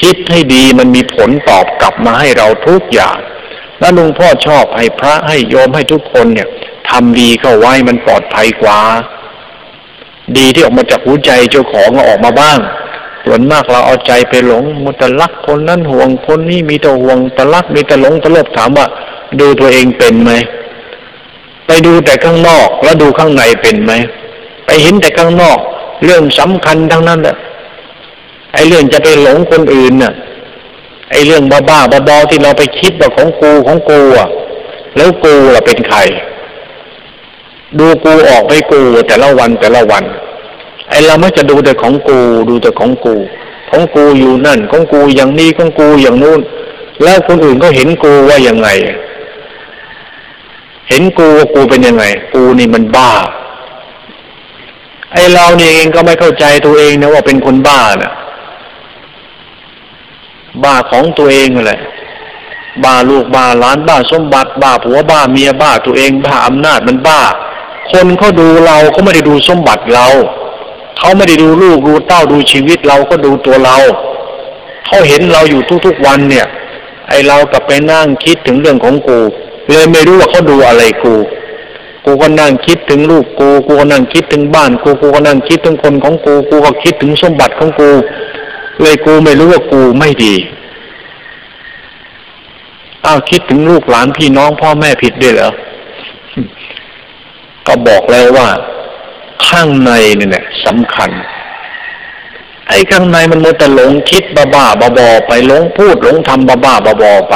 [0.00, 3.18] คิดให้ดีมันมีผลตอบกลับมาให้เราทุกอย่าง
[3.80, 6.48] แล้วลุงพ่อชอบให้พระให้โยมให้ทุกคนเนี่ย
[6.90, 8.78] ทำดีเข้าไว้มันปลอดภัยกว่า
[10.36, 12.58] ดีที่ออกมาจากหัวใจเจ้าของก็ออกมาบ้าง
[13.24, 18.86] ส่วนมากเราเอาใจไปหลงมุตลักคนนั้นห่วงคนนี้มีแต่ห่วงตลักมีแต่หลงตลบถามว่า
[19.40, 20.32] ดูตัวเองเป็นไหม
[21.66, 23.92] ไปดูแต่ข้างนอกแล้วดูข้างในเป็นไหม
[24.66, 25.58] ไปเห็นแต่ข้างนอก
[26.04, 27.36] เรื่องสำคัญทั้งนั้นแหละ
[28.54, 30.12] ไอ้เรื่องจะไปหลงคนอื่นน่ะ
[31.10, 34.28] ไอ้เรื่องบ้าบ้าบอที่เราไปคิดว่าของกูของกูอะ
[34.96, 35.98] แล้วกูล่ะเป็นใคร
[37.78, 40.04] ดูกูออกไปกูแต่ละวันแต่ละวัน
[40.94, 42.18] อ้เราไม่จะดูแต่ของกู
[42.48, 43.14] ดูแต่ของกู
[43.70, 46.40] ของกูอยู่นั่น ของกูอย่างนี้ของกูอย่างนู้น
[47.02, 48.68] แล้วคนอื่นก็เห็นกูว่ายังไง
[50.88, 53.12] เห็นกูว่ากูเป็นยังไง กูนี่มันบ้า
[55.12, 58.12] ไอ้เรานี่เองก็ไม่เข้าใจตัวเองนะว่าเป็นคนบ้านะ่ะ
[60.64, 61.80] บ้าของตัวเองแหละ
[62.84, 67.20] บ้าลูกบ้าล้านบ้าสมบัติบ้าผัวบ้าเมียบ้าตัวเองบ้าอำนาจมันบ้า
[67.92, 70.06] คนเขาดูเราเขาไม่ได้ดูสมบัติเรา
[70.98, 73.76] เขาไม่ได้ดูลูกดูเต้าดูชีวิตเราก็ดูตัวเรา
[74.86, 76.46] เขาเห็นเราอยู่ทุกๆวันเนี่ย
[77.08, 79.18] ไอเรากลับไปนั่งคิดถึงเรื่องของกู
[79.70, 81.14] เลยไม่รู้ว่าเขาดูอะไรกู
[82.04, 87.90] กูก็นั่งคิดถึงลูกกู กูก็นั่งคิดถึงบ้านกู กูก็นั่งคิดถึงคนของกู กูก็คิดถึงสมบัติของกู
[88.80, 90.34] เลยกูไม่รู้ว่ากูไม่ดี
[93.06, 95.50] อ้าวคิดถึงลูกหลานพี่น้องพ่อแม่ผิดด้วยเหรอ
[97.66, 98.48] ก็บอกแล้วว่า
[99.48, 101.10] ข้างในเนี่ยสำคัญ
[102.68, 104.64] ไอ้ข้างในมันมัวแต่หลงคิดบ้าบ้า
[104.98, 107.34] บอไปหลงพูดหลงทำบ้าบ้าบอไป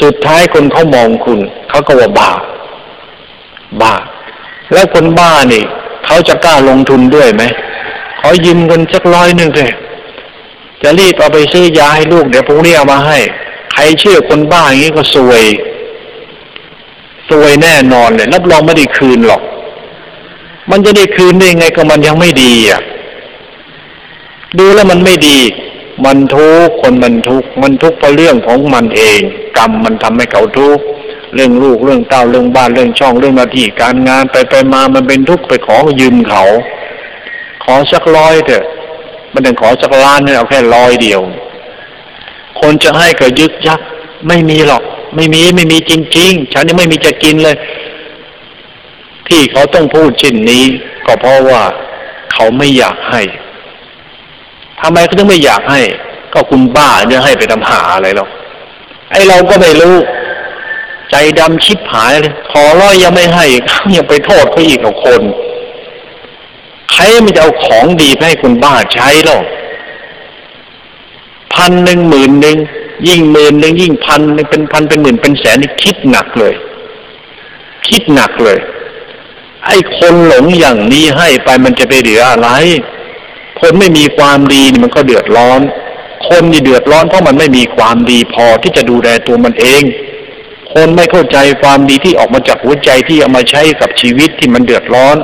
[0.00, 2.30] สุดท้ายคนเขามองคุณเขาก็ว่าบ้า
[3.82, 3.94] บ้า
[4.72, 5.64] แล้วคนบ้านี่
[6.06, 7.42] เขาจะกล้าลงทุนด้วยไหม
[8.20, 9.72] ขอยืมเงินสักร้อยหนึ่งเลย
[10.82, 13.18] จะรีบเอาไปซื้อยาให้ลูกเดี๋ยวพรุ่งนี้เอามาให้
[13.72, 15.42] ใครเชื่อคนบ้าอย่างนี้ก็ซวย
[17.28, 19.42] ซวยแน่นอนเลยรับรองไม่ได้คืนหรอก
[20.72, 22.80] มันจะได้คืนได้ไงก็มันยังไม่ดีอะ
[24.58, 25.38] ดูแล้วมันไม่ดี
[26.04, 29.20] มันทุกคนมันทุกมันทุกเพราะเรื่องของมันเอง
[29.58, 30.78] กรรมมันทำให้เขาทุก
[31.34, 36.44] เรื่องลูกเรื่องเต้าเรื่องบ้านเรื่องช่องเรื่องหน้าที่การงานไปไปมามันเป็นทุกข์ไปขอยืมเขา
[37.64, 38.64] ขอสักร้อยเถอะ
[39.32, 41.20] มันถึงขอสักล้านเนี่ยเอาแค่ร้อยเดียว
[42.60, 43.80] คนจะให้ก็ยึกยัก
[44.28, 44.82] ไม่มีหรอก
[45.16, 47.56] ไม่มีไม่มีจริง ๆ ฉันยังไม่มีจะกินเลย
[49.32, 50.64] ที่เขาต้องพูดเช่นนี้
[51.06, 51.62] ก็เพราะว่า
[52.32, 53.22] เขาไม่อยากให้
[54.80, 55.80] ทำไมเขาถึงไม่อยากให้
[56.32, 58.28] ก็คุณบ้าจะให้ไปทำหาอะไรหรอก
[59.10, 59.96] ไอเราก็ไม่รู้
[61.10, 63.46] ใจดำชิบหายเลยขอร้อยยังไม่ให้
[63.96, 65.22] ยังไปโทษเขาอีกกับคน
[66.92, 69.44] ใครมันจะเอาของดีไปให้คุณบ้าใช้หรอก
[71.54, 72.56] พันหนึ่งหมื่นหนึ่ง
[73.08, 76.54] ยิ่งหมื่นหนึ่งยิ่งพันนึ่เป็นพันเป็นหมื่นเป็นแสนนี่คิดหนักเลย
[77.88, 78.58] คิดหนักเลย
[79.66, 82.48] ไอ้คนหลงอย่างนี้ให้ไปมันจะไปเหลืออะไร
[83.60, 85.60] คนไม่มีความดีนี่มันก็เดือดร้อน
[86.28, 89.82] คนนี่เดือดร้อนเพราะมันไม่มีความดีพอที่จะดูแลตัวมันเอง
[90.72, 95.16] คนไม่เข้าใจความดีที่ออกมาจากหัวใจที่เอามาใช้กับชีวิตที่มันเดือดร้อน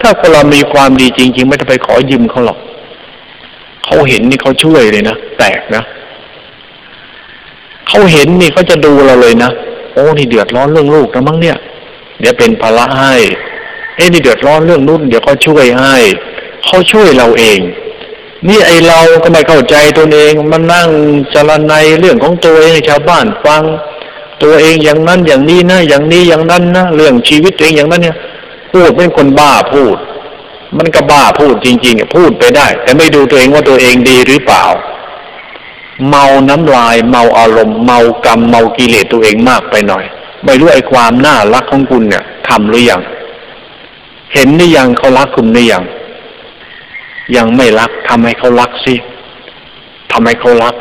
[0.00, 2.58] ถ้าคนเรามีความดีจริง ๆ ไม่ต้องไปขอยืมเขาหรอก
[3.84, 5.82] เขาเห็นนี่เขาช่วยเลยนะแตกนะ
[7.88, 9.50] เขาเห็นนี่เขาจะดูเราเลยนะ
[9.92, 11.56] โอ้นี่เดือดร้อนเรื่องลูกนะมั้งเนี่ย
[12.20, 13.14] เดี๋ยวเป็นภาระให้
[13.96, 15.94] เอ้นี่เดือดร้อนเรื่องนุ่นเดี๋ยวเขาช่วยให้
[16.66, 17.58] เขาช่วยเราเอง
[18.48, 20.88] นี่ไอเราก็ไม่เข้าใจตัวเองมันนั่ง
[21.34, 23.62] จรนัยเรื่องของตัวเองชาวบ้านฟัง
[24.42, 28.16] ตัวเองอย่างนั้นอย่างนี้นะอย่างนี้อย่างนั้นนะเรื่องชีวิตตัวเองอย่างนั้นเนี่ย
[28.70, 29.96] พูดเป็นคนบ้าพูด
[30.78, 34.64] มันก็บ้าพูดจริง ๆ พูดไปได้ แต่ไม่ดูตัวเองว่าตัวเองดีหรือเปล่า
[36.08, 40.04] เมาน้ำลาย เมาอารมณ์ เมากรรมเมากิเลสตัวเองมากไปหน่อย
[40.44, 43.02] ไม่รู้ไอ้ความน่ารักของคุณเนี่ยทำหรือยัง
[44.34, 45.84] เห็นหรือยังเขารักคุณหรือยัง
[47.36, 48.94] ยังไม่รักทำให้เขารักสิ
[50.12, 50.74] ทำให้เขารัก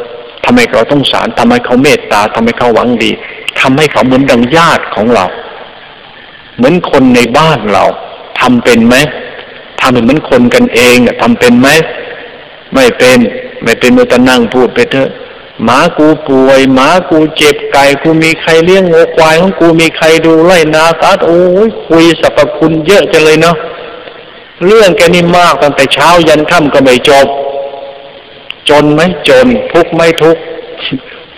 [0.45, 3.11] ทำให้เขาต้องสารทำให้เขาเมตตาทำให้เขาหวังดี
[3.59, 5.25] ทำให้เขาเหมือนดังญาติของเรา
[6.55, 7.85] เหมือนคนในบ้านเรา
[8.39, 8.95] ทำเป็นไหม
[9.81, 11.69] ทำเหมือนคนกันเองทำเป็นไหม
[12.73, 13.17] ไม่เป็น
[13.63, 15.09] ไม่เป็นมือตะนั่งพูดไปเถอะ
[15.63, 23.55] หมากูป่วย หมากูเจ็บไก่กูมีใครเลี้ยงงูควายของกูมีใครดูไล่นาสัตาโอ้ยคุยสรรพคุณเยอะจังเลยเนาะ
[24.65, 27.27] เรื่องแกนี่มากตั้งแต่เช้ายันค่ำก็ไม่จบ
[28.69, 30.37] จนไหมจน ทุกไม่ทุก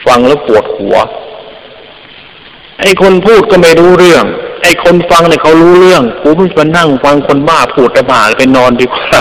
[0.05, 0.95] ฟังแล้วปวดหัว
[2.79, 4.25] ไอ้คนพูดก็ไม่รู้เรื่อง
[4.63, 9.19] ไอ้คนฟังเนี่ยเขารู้เรื่องกูไม่มานั่งฟังคนบ้าพูดแต่บ้าไปนอนดีกว่า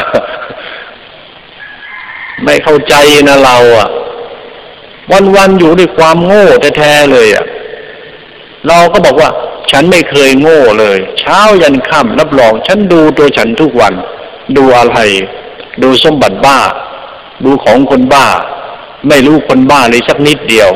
[2.45, 2.95] ไม่เข้าใจ
[3.29, 3.89] นะเราอะ
[5.37, 6.47] วันๆอยู่ด้วยความโง่
[6.79, 7.45] แท้ๆเลยอะ
[8.69, 9.31] เราก็บอกว่า
[9.71, 13.95] ฉันไม่เคยโง่เลย เช้ายันค่ำรับรอง ฉันดูตัวฉันทุกวัน
[14.57, 14.99] ดูอะไร
[15.83, 16.59] ดูสมบัติบ้า
[17.45, 18.27] ดูของคนบ้า
[19.09, 20.71] ไม่รู้คนบ้าเลยสักนิดเดียว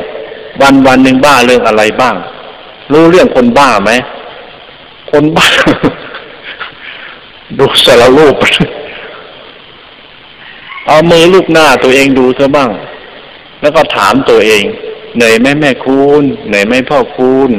[0.62, 2.16] วันวันหนึ่งบ้าเรื่องอะไรบ้าง
[2.92, 3.90] รู้เรื่องคนบ้าไหม
[5.10, 5.48] คนบ้า
[7.58, 8.36] ดูสารรูป
[10.86, 12.70] เอามือลูกหน้าตัวเองดูซะบ้าง
[13.61, 14.64] แล้วก็ถามตัวเอง
[15.16, 17.50] เหนื่อยไหมแม่คุณเหนื่อยไหมพ่อคุณ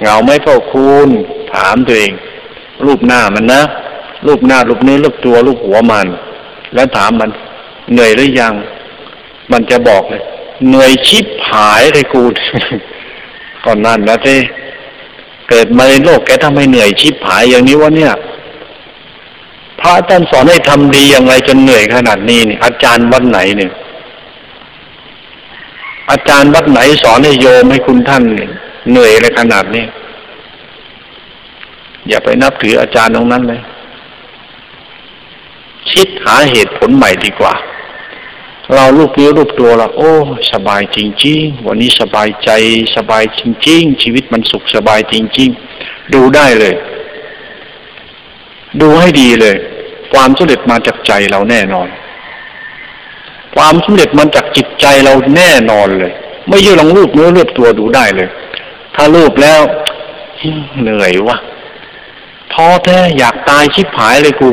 [0.00, 1.08] เหงาไหมพ่อคุณ
[1.54, 2.12] ถามตัวเอง
[2.86, 3.62] รูปหน้ามันนะ
[4.26, 6.06] รูปหน้ารูปนื้รูปตัวรูปหัวมัน
[6.74, 7.30] แล้วถามมัน
[7.92, 8.54] เหนื่อยหรือยัง
[9.52, 10.22] มันจะบอกเลย
[10.68, 12.22] เหนื่อยชิบหายเลยกู
[13.64, 14.36] ก่อนนั่นนะเจ้
[15.48, 18.12] เกิดมาในโลกแกทำให้เหนื่อยชิบหายอย่างนี้วะเนี่ย
[19.80, 23.70] พระท่านสอนให้ทำดีอย่างไรจนเหนื่อยขนาดนี้นี่อาจารย์วัดไหนเนี่ย
[26.10, 28.22] อาจารย์วัดไหนสอนให้โยมให้คุณท่าน
[28.90, 29.84] เหนื่อยอะไรขนาดนี้
[32.08, 33.60] อย่าไปนับถืออาจารย์ตรงนั้นเลย
[35.92, 37.54] คิดหาเหตุผลใหม่ดีกว่า
[38.74, 40.12] เราลูกเนื้อลูกตัวเราโอ้
[40.52, 42.50] สบายจริงๆ วันนี้สบายใจ
[42.96, 45.50] สบายจริง ๆ ชีวิตมันสุขสบายจริง
[45.82, 46.74] ๆ ดูได้เลย
[48.80, 49.56] ดูให้ดีเลย
[50.12, 51.88] ความสำเร็จมาจากใจเราแน่นอน
[53.56, 56.12] ความสำเร็จมันจากจิตใจเราแน่นอนเลย
[56.48, 58.28] ไม่ยืดลองรูปเนื้อรูปตัวดูได้เลย
[58.94, 59.60] ถ้ารูปแล้ว
[60.82, 61.36] เหนื่อยวะ
[62.52, 64.48] ท้อแท้อยากตายชิบหายเลยกู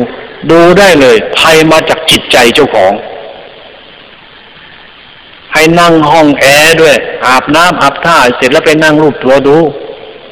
[0.52, 2.94] ดูได้เลยภัยมาจากจิตใจเจ้าของ
[5.54, 6.96] ให้นั่งห้องแอร์ด้วย
[7.26, 9.58] อาบน้ำอาบท่าเสร็จแล้วไปนั่งรูปตัวดู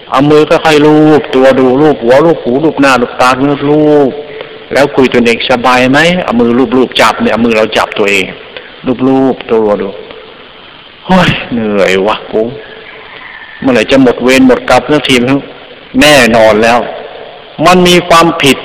[0.10, 4.12] เอามือค่อยๆรูปตัวดูรูปหัวรูปหูรูปหน้ารูปตาเนื้อรูป
[4.74, 8.26] แล้วคุยตัวเองสบายไหมเอามือรูปรูปจับเนี่ยเอามือเราจับตัวเอง
[8.86, 9.88] รูปรูปตัวดู
[11.06, 12.42] โอ้ยเหนื่อยวะกู
[13.62, 15.22] เมื่อไหร่จะหมดเวรหมดกรรมเรื่องทีม
[16.00, 16.80] แน่นอนแล้ว
[17.66, 18.58] มันมีความผิด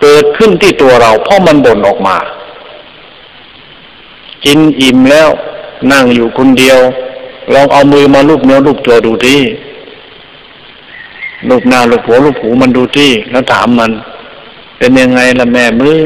[0.00, 2.16] เกิดขึ้นที่ตัวเรา เพราะมันบ่นออกมา
[4.44, 5.28] กินอิ่มแล้ว
[5.92, 6.78] นั่งอยู่คนเดียว
[7.54, 9.40] ลองเอามือมาลูบเนื้อลูบตัวดูที่
[11.48, 13.90] ลูบหน้าลูบหัวลูบหูมันดูที่แล้วถามมัน
[14.78, 16.04] เป็นยังไงละแม่มึง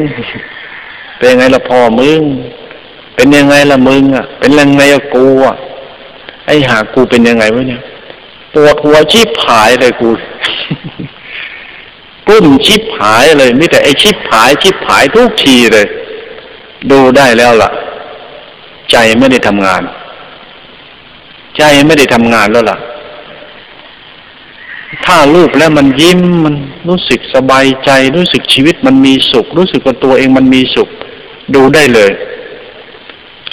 [1.16, 2.20] เป็นยังไงละพ่อมึง
[3.20, 5.56] เป็นยังไงละมึงอะ เป็นยังไงอะกูอะ
[6.46, 7.82] ไอ้หากูเป็นยังไงวะเนี่ย
[8.52, 10.10] ปวดหัวชิบหายเลยกู
[12.28, 15.86] กุ้มชิบหายเลยมิแต่ไอ้ชิบหายชิบหายทุกทีเลย
[16.90, 17.70] ดูได้แล้วล่ะ
[18.90, 19.82] ใจไม่ได้ทำงาน
[21.56, 22.78] ใจไม่ได้ทำงานแล้วล่ะ
[25.04, 26.54] ถ้าลูกแล้วมันยิ้มมัน
[26.88, 30.88] รู้สึกสบายใจ รู้สึกชีวิตมันมีสุข รู้สึกว่าตัวเองมันมีสุข
[31.54, 32.12] ดูได้เลย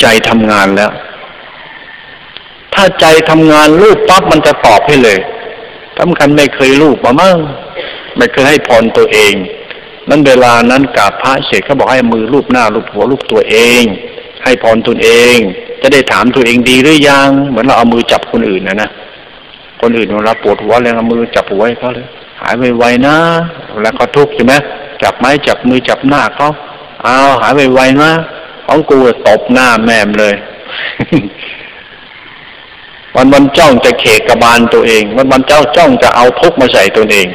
[0.02, 0.92] ใจทำงานแล้ว
[2.74, 5.18] ถ้าใจทำงานลูกปั๊บมันจะตอบให้เลย
[6.00, 7.38] สำคัญไม่เคยลูกมามั่ง
[8.18, 9.34] ไม่เคยให้พรตัวเอง
[10.10, 13.84] นั้นเวลานั้นกาบพระเสร็จเขาบอกให้มือรูปหน้ารูปหัวรูปตัวเอง
[14.44, 15.36] ให้พรตนเอง
[15.82, 18.90] จะได้ถามตัวเองดีหรือยัง เหมือนเราเอามือจับคนอื่นนะนะ
[19.82, 22.08] คนอื่นเวลาปวดหัวแล้วเอามือจับหัวให้เขาเลย
[22.42, 23.16] หายไวๆนะ
[23.82, 24.54] แล้วเขาทุกข์ใช่ไหม
[25.04, 26.50] จับไม้จับมือจับหน้าเขา
[27.04, 28.12] เอาหายไวๆนะ
[28.68, 28.98] ของกู
[29.28, 30.36] ตบหน้าแม่มเลย
[33.16, 37.28] วันวันจ้องจะเขกกระบาลตัวเอง วันวันเจ้าจ้องจะเอาทุกมาใส่ตัวเอง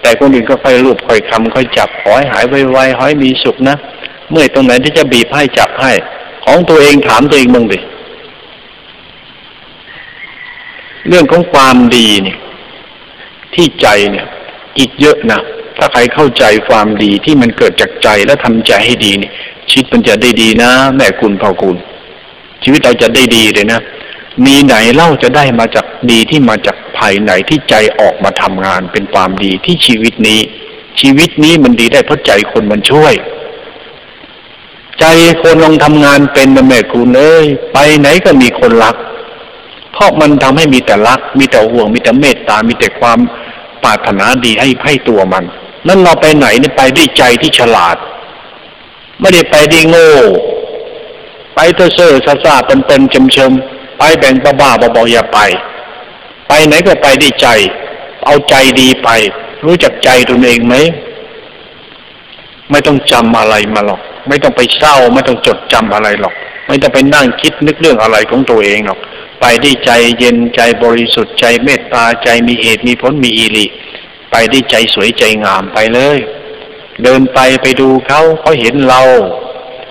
[0.00, 3.76] แต่คนอื่นก็ค่อยรูปค่อยคำค่อยจับขอให้หายไวๆขอให้มีสุขนะ
[4.30, 5.92] เมื่อตรงไหนที่จะบีบให้จับให้
[6.44, 7.78] ของตัวเองถามตัวเองมึงดิ
[11.08, 12.38] เรื่องของความดีเนี่ย
[13.54, 14.26] ที่ใจเนี่ย
[14.78, 15.40] อีกเยอะนะ
[15.80, 19.32] ถ้าใครเข้าใจความดีที่มันเกิดจากใจและทำใจให้ดีเนี่ย
[19.70, 21.76] ชีวิตมันจะได้ดีนะ แม่คุณพ่อคุณ
[22.62, 23.80] ชีวิตเราจะได้ดีเลยนะ
[24.46, 30.40] มีไหนเล่าจะได้มาจากดีที่มาจากภายในที่ใจออกมาทำงานเป็นความดีที่ชีวิตนี้
[31.00, 33.14] ชีวิตนี้มันดีได้เพราะใจคนมันช่วย
[35.00, 35.04] ใจ
[35.42, 38.96] คนลองทำงานเป็นแม่คุณเอ้ยไปไหนก็มีคนรัก
[39.92, 43.18] เพราะมันทำให้มีแต่รัก มีแต่ห่วง มีแต่เมตตา มีแต่ความ
[43.84, 45.44] ปรารถนาดีให้ให้ตัวมัน
[45.88, 47.96] นั่นเราไปไหนเนี่ยไปด้วยใจที่ฉลาด
[49.20, 50.10] ไม่ได้ไปดีโง่
[51.54, 53.52] ไปเตอเซ่อซาซาเป็นเป็นชมชม
[53.98, 55.38] ไปแบ่งบ้าบ้าบออย่าไป
[56.48, 57.48] ไปไหนก็ไปด้วยใจ
[58.24, 59.08] เอาใจดีไป
[59.64, 60.74] รู้จักใจตนเองไหม
[62.70, 66.34] ไม่ต้องจำอะไรมาหรอก ไม่ต้องไปเศร้า ไม่ต้องจดจำอะไรหรอก
[66.66, 68.98] ไม่ต้องไปนั่งคิดนึกเรื่องอะไรของตัวเองหรอก
[69.40, 73.66] ไปได้ใจเย็นใจบริสุทธิ์ใจเมตตาใจมีเหตุมีผลมีอิริ
[74.30, 76.18] ไปด้ใจสวยใจงามไปเลย
[77.02, 79.02] เดินไปไปดูเขาเขาเห็นเรา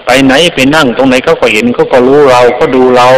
[0.06, 3.10] ไปไหนไปนั่งตรงไหนเขาก็เห็นเขาก็รู้เราก็ดูเรา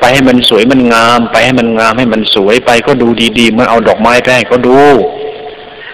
[0.00, 3.08] ไปให้มันสวยมันงาม ไปให้มันงามให้มันสวยไปก็ดู
[3.38, 4.80] ดีๆมันเอาดอกไม้ไปให้เขาดู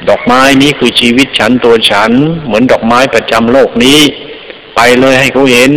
[0.09, 2.11] ดอกไม้นี้คือชีวิตฉันตัวฉัน
[2.45, 4.01] เหมือนดอกไม้ประจำโลกนี้
[4.77, 5.71] ไปเลยให้เขาเห็น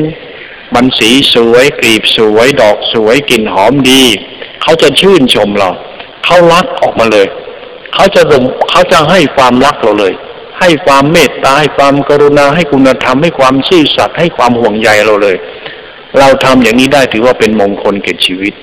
[0.75, 4.03] มันสีสวยกลีบสวย ดอกสวยกลิ่นหอมดี
[4.61, 5.69] เขาจะชื่นชมเรา
[6.25, 7.27] เขารักออกมาเลย
[7.93, 10.13] เขาจะลงเขาจะให้ความรักเราเลย
[10.59, 15.35] ให้ความเมตตาให้ความกรุณาให้คุณธรรมให้ความซื่อสัตย์ให้ความห่วงใยเราเลย
[16.19, 18.53] เราทำอย่างนี้ได้ถือว่าเป็นมงคลแก่ชีวิต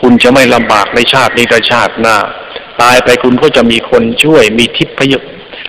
[0.00, 2.16] คุณจะไม่ลำบากในชาตินี้กับชาติหน้า
[2.82, 5.14] ตายไปคุณก็จะมีคนช่วยมีทิพย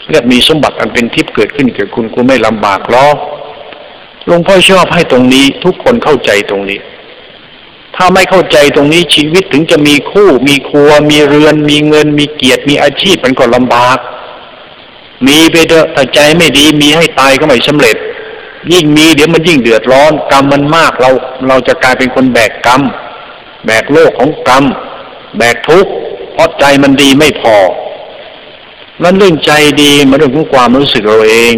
[0.10, 3.18] เรียกมีสมบัติอันเป็นทิพย์เกิดขึ้นแก่คุณคุณไม่ลำบากหรอก
[4.26, 6.80] หลวงพ่อชอบให้ตรงนี้ทุกคนเข้าใจตรงนี้
[8.02, 13.98] ถ้าไม่เข้าใจตรงนี้ชีวิตถึงจะมีคู่ มีครัว มีเรือน มีเงิน มีเกียรติ มีอาชีพมันก็ลำบาก
[15.28, 17.98] มีไปเถอะแต่ใจไม่ดี มีให้ตายก็ไม่สำเร็จ
[18.74, 21.10] ยิ่งมีเดี๋ยวมันยิ่งเดือดร้อน กรรมมันมากเรา
[21.48, 22.82] เราจะกลายเป็นคนแบกกรรม
[23.66, 24.64] แบกโลกของกรรม
[25.38, 25.92] แบกทุกข์
[26.34, 27.56] เพราะใจมันดีไม่พอ
[29.04, 31.54] นั่นเรื่องใจดีมาเรื่องของความรู้สึกเราเอง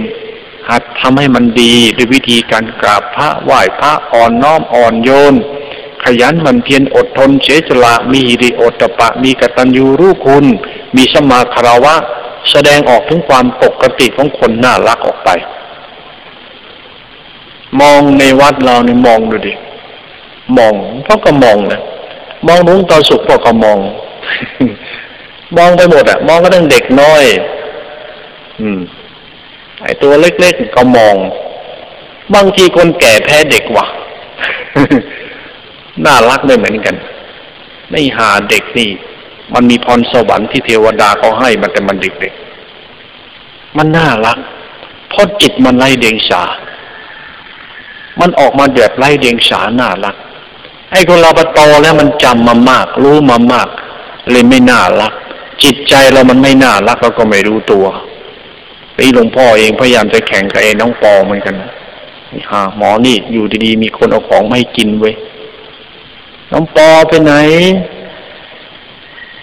[0.69, 5.35] หัดทำให้มันดีด้วยวิธีการกราบพระไหว้พระอ่อนน้อมอ่อนโยน
[6.03, 10.45] ขยันมันเพียรอดทนเฉยจละมีหิริโอตปะ มีกตัญญูรู้คุณ
[10.95, 11.95] มีสมาคารวะ
[12.51, 15.29] แสดงออกถึงความปกติของคนน่ารักออกไป
[17.81, 19.53] มองในวัดเราเนี่ยมองดูดิ
[20.57, 20.73] มอง
[21.05, 21.81] เขาก็มองนะ
[22.47, 23.77] มองลุงตาสุขพวกก็มอง
[25.57, 27.23] มองไปหมดอะมองก็ตั้งเด็กน้อย
[28.61, 28.79] อืม
[29.83, 31.15] ไอตัวเล็กๆก็มอง
[32.33, 33.85] บางทีคนแก่แพ้เด็กว่ะ
[36.05, 36.95] น่ารักไม่เหมือนกัน
[37.91, 38.89] ไม่หาเด็กนี่
[39.53, 44.37] มันมีพรสวรรค์ที่เทวดาเขาให้มันแต่มันเด็กๆ มันน่ารัก
[45.09, 46.43] เพราะจิตมันไร้เดียงสา
[48.19, 50.15] มันออกมาเดือดไร้เดียงสาน่ารัก
[50.91, 53.67] ไอ้คนเราปโตแล้วมันจำมามาก รู้มามาก
[54.29, 55.13] เลยไม่น่ารัก
[55.63, 57.85] จิตใจเรามันไม่น่ารักเราก็ไม่รู้ตัว
[58.95, 61.55] ไอ้หลวงพ่อเองพยายามจะแข่งกับไอ้น้องปอเหมือนกัน
[62.51, 65.15] ฮะหมอนี่อยู่ดีๆมีคนเอาของไม่กินเว้ย
[66.51, 67.33] น้องปอไปไหน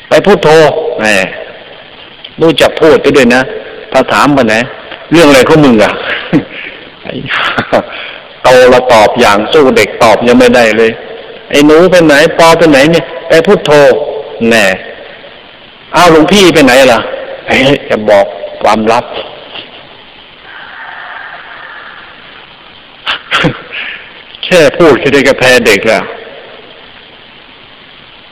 [0.08, 0.54] ไปพูดโทร
[0.98, 1.04] แหม
[2.40, 3.42] รู้จักพูดไปด้วยนะ
[3.92, 4.54] ถ้าถามมาไหน
[5.12, 5.92] เรื่องอะไรของมึงอะ
[8.42, 10.90] โตเราตอบอย่างสู้เด็กตอบยังไม่ได้เลย
[11.50, 13.76] ไอ้หนูไปไหน ปอไปไหนเนี่ย ไปพูดโทร
[14.50, 14.66] แน่
[15.94, 16.98] อ้าวหลวงพี่ไปไหนล่ะ
[17.46, 18.26] เฮ้ยจะบอก
[18.62, 19.04] ความลับ
[24.44, 26.04] แค่พูดแค่ได้กระแพเด็กแล้ว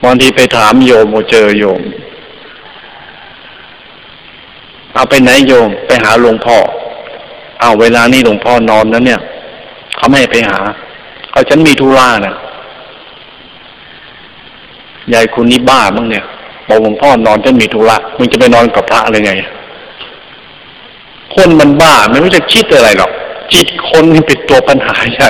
[0.06, 1.80] บางทีไปถามโยมเจอโยม
[4.94, 6.56] เอาไปไหนโยมไปหาหลวงพ่อ
[7.60, 9.20] เอาเวลานี้หลวงพ่อนอนนั้นเนี่ย
[9.96, 10.58] เขาไม่ให้ไปหา
[11.30, 12.34] เขาฉันมีธุระนะ
[15.12, 16.24] ยายคุณนี่บ้ามั้งเนี่ย
[16.68, 19.32] บอกหลวงพ่อนอนจะมีธุระมึงจะไปนอนกับพระอะไรไง
[21.34, 23.10] คนมันบ้าไม่รู้จะคิดอะไรหรอก
[23.52, 25.28] จิตคนนี่เป็นตัวปัญหาใช่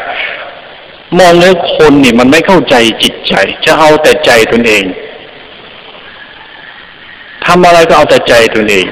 [1.19, 3.35] มองแล้วคนนี่มันไม่เข้าใจจิตใจ
[3.65, 4.85] จะเอาแต่ใจตนเอง
[7.47, 8.87] ทำอะไรก็เอาแต่ใจตนเอง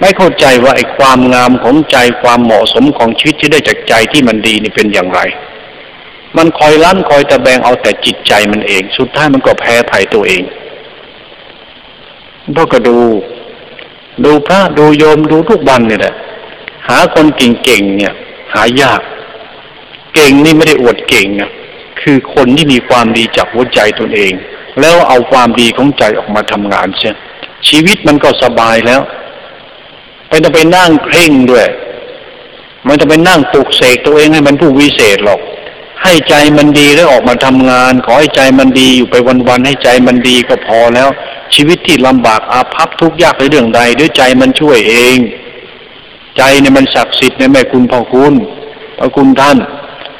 [0.00, 5.20] ไม่เข้าใจว่าไอ้ความงามของใจความเหมาะสมของชีวิตที่ได้จากใจที่มันดีนี่เป็นอย่างไร
[6.36, 10.42] มันคอยลั่นคอยตะแบงเอาแต่จิตใจมันเอง สุดท้ายมันก็แพ้ภัยตัวเอง
[12.54, 12.98] พวกก็ดู
[14.24, 16.14] ดูพระดูโยมดูทุกวันเนี่ยแหละ
[16.88, 18.14] หาคนเก่งๆเนี่ย
[18.54, 19.00] หายาก
[20.16, 21.50] เก่งนี่ไม่ได้อวดเก่งนะ
[22.00, 24.32] คือคนที่มีความดีจากหัวใจตนเอง
[24.80, 27.12] แล้วเอาความดีของใจออกมาทำงานเช่
[27.68, 29.00] ชีวิตมันก็สบายแล้ว
[30.28, 31.66] ไม่ต้องไปนั่งเคร่งด้วย
[32.84, 35.40] ไม่ต้องไปนั่งปลุกเสกตัวเองให้มันผู้วิเศษหรอก
[36.02, 39.14] ให้ใจมันดีแล้วออกมาทำงาน ขอให้ใจมันดีอยู่ไป
[39.48, 41.08] วันๆให้ใจมันดีก็พอแล้ว
[41.54, 45.16] ชีวิตที่ลำบากอาภัพทุกข์ยากในเรื่องใดด้วยใจมันช่วยเอง
[46.36, 48.34] ใจเนี่ยมันศักดิ์สิทธิ์ในแม่คุณพ่อคุณ
[48.98, 49.56] พระคุณท่าน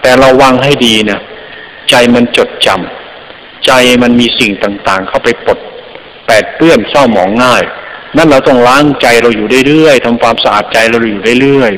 [0.06, 1.20] แต่เราวางให้ดีนะ
[1.90, 5.58] ใจมันจดจำใจมันมีสิ่งต่างๆ เข้าไปปลด
[6.26, 7.62] แปดเปื้อนเศร้าหมองง่าย
[8.16, 11.72] นั่นเราต้องล้างใจเราอยู่เรื่อยๆทำความสะอาดใจเราอยู่เรื่อย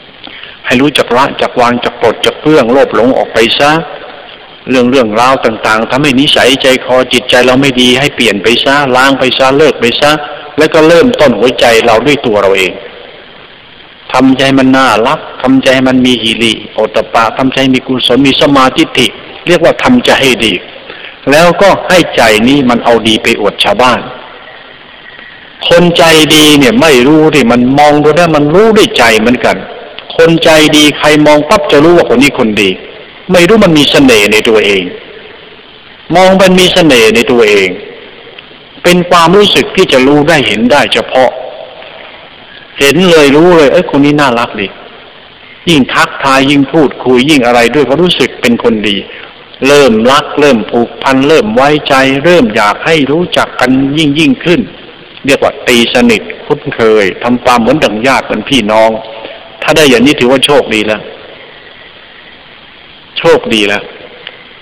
[0.00, 3.70] ๆให้รู้จักละจักวางจักปลดจักเพื่องโลภหลงออกไปซะ
[4.70, 10.10] เรื่องเรื่องราวต่างๆทำให้นิสัยใจคอจิตใจเราไม่ดีให้เปลี่ยนไปซะล้างไปซะเลิกไปซะ
[10.58, 12.72] แล้วก็เริ่มต้นหัวใจเราด้วยตัวเราเอง
[14.12, 19.06] ทำใจมันน่ารักทำใจมันมีหิริโอตปะทำใจมีกุศลมีสมาธิิ
[19.46, 20.52] เรียกว่าทำใจให้ดี
[21.30, 24.00] แล้วก็ให้ใจนี้มันเอาดีไปอวดชาวบ้าน
[25.68, 26.04] คนใจ
[26.34, 29.56] ดีเนี่ยไม่รู้ที่มันมองดูได้มันรู้ด้วยใจเหมือนกัน
[30.16, 32.70] คนใจดีใครมองปั๊บจะรู้ว่าคนนี้คนดี
[33.32, 34.82] ไม่รู้มันมีเสน่ห์ในตัวเอง
[36.14, 37.68] มองมันมีเสน่ห์ในตัวเอง
[38.82, 41.30] เป็นความรู้สึกที่จะรู้ได้เห็นได้เฉพาะ
[42.78, 44.66] เห็นเลยรู้เลย เอ้ยคนนี้น่ารักดี
[45.68, 48.96] ยิ่งทักทายยิ่งพูดคุยยิ่งอะไรด้วยก็รู้สึกเป็นคนดี
[49.66, 54.60] เริ่มรัก เริ่มผูกพัน เริ่มไว้ใจ เริ่มอยากให้รู้จักกันยิ่งยิ่งขึ้น
[55.26, 58.90] เรียกว่าตีสนิทคุ้นเคยทำความเหมือนดังญาติเหมือนพี่น้อง
[59.62, 61.00] ถ้าได้อย่างนี้ถือว่าโชคดีแล้ว
[63.18, 63.82] โชคดีแล้ว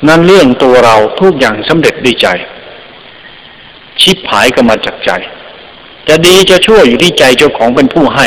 [0.08, 2.26] นั่นเรื่องตัวเราทุกอย่างสำเร็จดีใจ
[4.00, 5.10] ชิบหายก็มาจากใจ
[6.08, 8.26] จะดีจะชั่วอยู่ที่ใจเจ้าของเป็นผู้ให้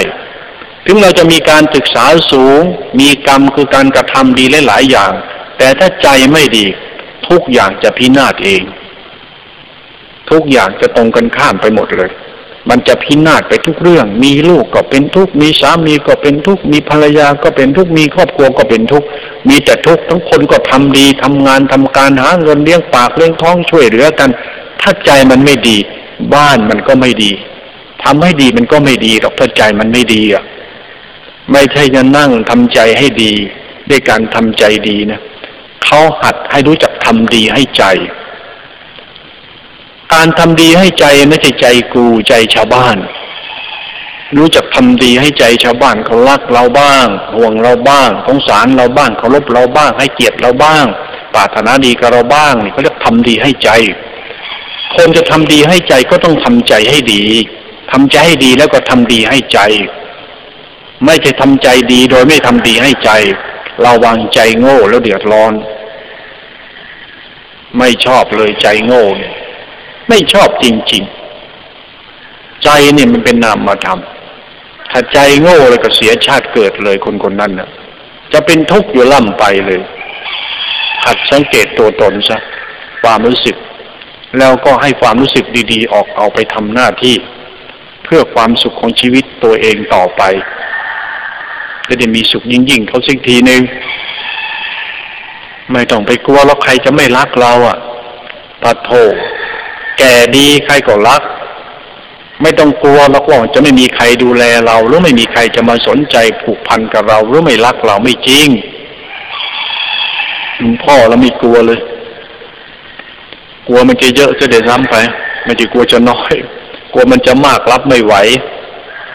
[0.86, 2.62] ถึงเราจะมีการศึกษาสูง
[3.00, 5.12] มีกรรมคือการกระทำดีหลายๆอย่าง
[5.58, 6.66] แต่ถ้าใจไม่ดี
[7.30, 8.62] ทุกอย่างจะพินาศเอง
[10.30, 12.12] ทุกอย่างจะตรงกันข้ามไปหมดเลย
[12.70, 19.04] มันจะพินาศไปทุกเรื่อง มีลูกก็เป็นทุกมีสามีก็เป็นทุกมีภรรยาก็เป็นทุกมีครอบครัวก็เป็นทุก
[19.48, 24.30] มีแต่ทุกทั้งคนก็ทำดีทำงานทำการหาเงินเลี้ยงปากเลี้ยงท้องช่วยเหลือกัน
[24.82, 25.78] ถ้าใจมันไม่ดี
[26.34, 27.32] บ้านมันก็ไม่ดี
[28.04, 30.44] ทำให้ดีมันก็ไม่ดีหรอกถ้าใจมันไม่ดีอะ
[31.52, 33.34] ไม่ใช่จะนั่งทำใจให้ดี
[33.90, 35.20] ด้วยการทำใจดีนะ
[35.86, 37.84] เขาหัดให้รู้จักทำดีให้ใจ
[40.14, 42.98] การทำดีให้ใจไม่ใช่ใจกูใจชาวบ้าน
[44.38, 50.86] รู้จักทำดีให้ใจชาวบ้านเขารักเราบ้าง ห่วงเราบ้างสงสารเราบ้างเคารพเราบ้าง ให้เกียรติเราบ้าง
[51.34, 53.70] ปรารถนาดีกับเราบ้างนี่เขาเรียกทำดีให้ใจ
[54.96, 57.24] คนจะทำดีให้ใจก็ต้องทำใจให้ดี
[57.92, 59.60] ทำใจให้ดีแล้วก็ทำดีให้ใจ
[61.06, 63.12] ไม่ใช่ทำใจดีโดยไม่ทำดีให้ใจ
[63.82, 65.54] เราวางใจโง่แล้วเดือดร้อน
[67.78, 69.34] ไม่ชอบเลยใจโง่เนี่ย
[70.10, 71.04] ไม่ชอบจริง
[71.84, 74.00] ๆ ใจเนี่ยมันเป็นนามธรรม
[74.92, 77.70] ถ้าใจโง่เลยก็เสียชาติเกิดเลยคนคนนั้นนะ่ะ
[78.34, 79.82] จะเป็นทุกข์อยู่ล่ำไปเลย
[81.06, 82.38] หัดสังเกตตัวตนซะ
[83.04, 83.56] ความรู้สึก
[84.38, 87.16] แล้วก็ให้ความรู้สึกดี ๆ ออกเอาไปทำหน้าที่
[88.10, 90.24] พื่อความสุขของชีวิตตัวเองต่อไป
[91.88, 93.62] จะได้มีสุขยิ่งๆเขาสักทีหนึ่ง
[95.74, 97.78] ไม่ต้องไปกลัวแล้วใครจะไม่รักเราอะ
[98.64, 98.92] ตัดโถ
[99.98, 101.22] แก่ดีใครก็รัก
[102.42, 108.48] ไม่ต้องกลัวแล้วว่าจะไม่มีใครดูแลเรา หรือไม่มีใครจะมาสนใจผูกพันกับเรา หรือไม่รักเราไม่จริง
[110.58, 111.80] หลวงพ่อเราไม่กลัวเลย
[113.68, 114.96] กลัวมันจะเยอะจะเดือดร้อนไป
[115.46, 116.36] ไม่จะกลัวจะน้อย
[116.94, 118.14] กลัวมันจะมากรับไม่ไหว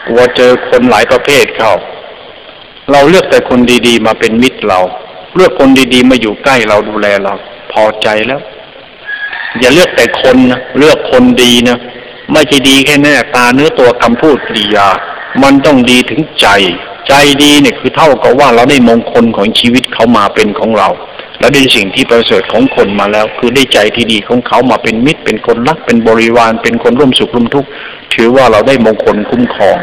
[0.07, 1.73] กลัวเจอคนหลายประเภทเข้า
[2.91, 4.79] เราเลือกแต่คนดีๆ มาเป็นมิตรเรา
[5.35, 7.33] เลือกคนดีๆ มาอยู่ใกล้เราดูแลเรา
[7.71, 8.41] พอใจแล้ว
[9.59, 11.77] อย่าเลือกแต่คนนะเลือกคนดีนะ
[12.31, 14.87] ไม่ใช่ดีแค่หน้าตาเนื้อตัวคำพูดปริยา
[15.43, 16.47] มันต้องดีถึงใจ
[17.07, 17.13] ใจ
[17.43, 20.89] ดีเนี่ยคือเท่ากับว่าเราได้มงคลของชีวิตเขามาเป็นของเรา
[21.45, 27.69] และได้สิ่งที่ประเสริฐของคนมาแล้ว คือได้ใจที่ดีของเขามาเป็นมิตร เป็นคนรักเป็นบริวาร เป็นคนร่วมสุขร่วมทุกข์
[28.13, 29.77] ถือว่าเราได้มงคลคุ้มครอง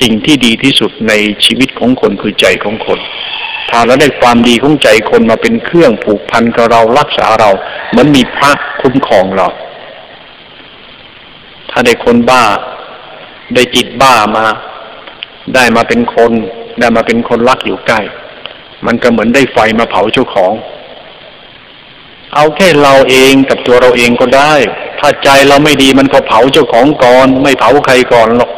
[0.00, 1.12] สิ่งที่ดีที่สุดใน
[1.44, 2.98] ชีวิตของคนคือใจของคน
[3.70, 7.50] ถ้าเราได้ความดีของใจคนมาเป็นเครื่องผูกพันกับเรารักษาเรา
[7.90, 9.48] เหมือนมีพระคุ้มครองเรา
[11.70, 12.42] ถ้าได้คนบ้า
[13.54, 14.46] ได้จิตบ้ามา
[15.54, 16.32] ได้มาเป็นคน
[16.78, 18.02] ได้มาเป็นคนรักอยู่ใกล้
[18.86, 20.52] มันก็เหมือนได้ไฟมาเผาเจ้าของ
[22.34, 24.52] เอาแค่เราเองกับตัวเราเองก็ได้
[25.00, 28.50] ถ้าใจเราไม่ดีมันก็เผาเจ้าของก่อน ไม่เผาใครก่อนหรอก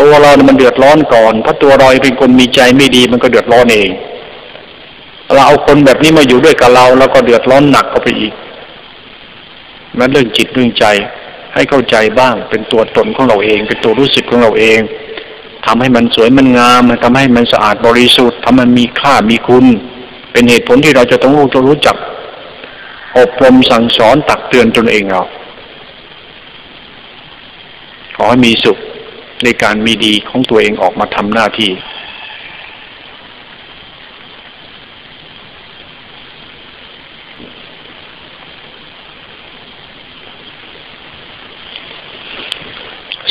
[0.00, 3.90] ตัวเรามันเดือดร้อนก่อนถ้าตัวเราเป็นคนมีใจไม่ดีมันก็เดือดร้อนเอง
[5.32, 8.32] เราเอาคนแบบนี้มาอยู่ด้วยกับเราแล้วก็เดือดร้อนหนักเข้าไปอีก
[9.98, 10.84] นั้นเรื่องจิตเรื่องใจ
[11.54, 14.80] ให้เข้าใจบ้าง เป็นตัวตนของเราเอง เป็นตัวรู้สึกของเราเอง
[15.66, 19.64] ทำให้มันสวยมันงามทำให้มันสะอาดบริสุทธิ์ทำมันมีค่ามีคุณ
[20.32, 21.96] เป็นเหตุผลที่เราจะต้องรู้จะรู้จัก
[23.18, 25.22] อบรมสั่งสอนตักเตือนตนเองเรา
[28.16, 28.78] ขอให้มีสุข
[29.44, 31.70] ในการมีดีของตัวเองออกมาทำหน้าที่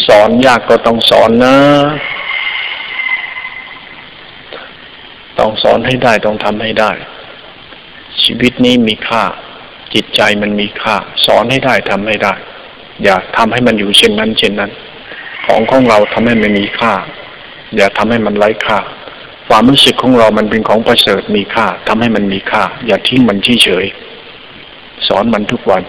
[0.07, 1.55] สอนยากก็ต้องสอนนะ
[5.41, 6.91] ต้องสอนให้ได้ต้องทำให้ได้
[8.23, 9.23] ชีวิตนี้มีค่า
[9.93, 12.33] จิตใจมันมีค่า สอนให้ได้ทำให้ได้
[13.03, 14.71] อย่าทำให้มันอยู่เช่นนั้น เช่นนั้น
[15.45, 16.93] ของของเราทำให้มันมีค่า
[17.75, 18.79] อย่าทำให้มันไร้ค่า
[19.49, 25.83] ความรู้สึกของเรามันเป็นของประเสริฐมีค่าทำให้มันมีค่า อย่าทิ้งมันเฉยๆสอนมันทุกวัน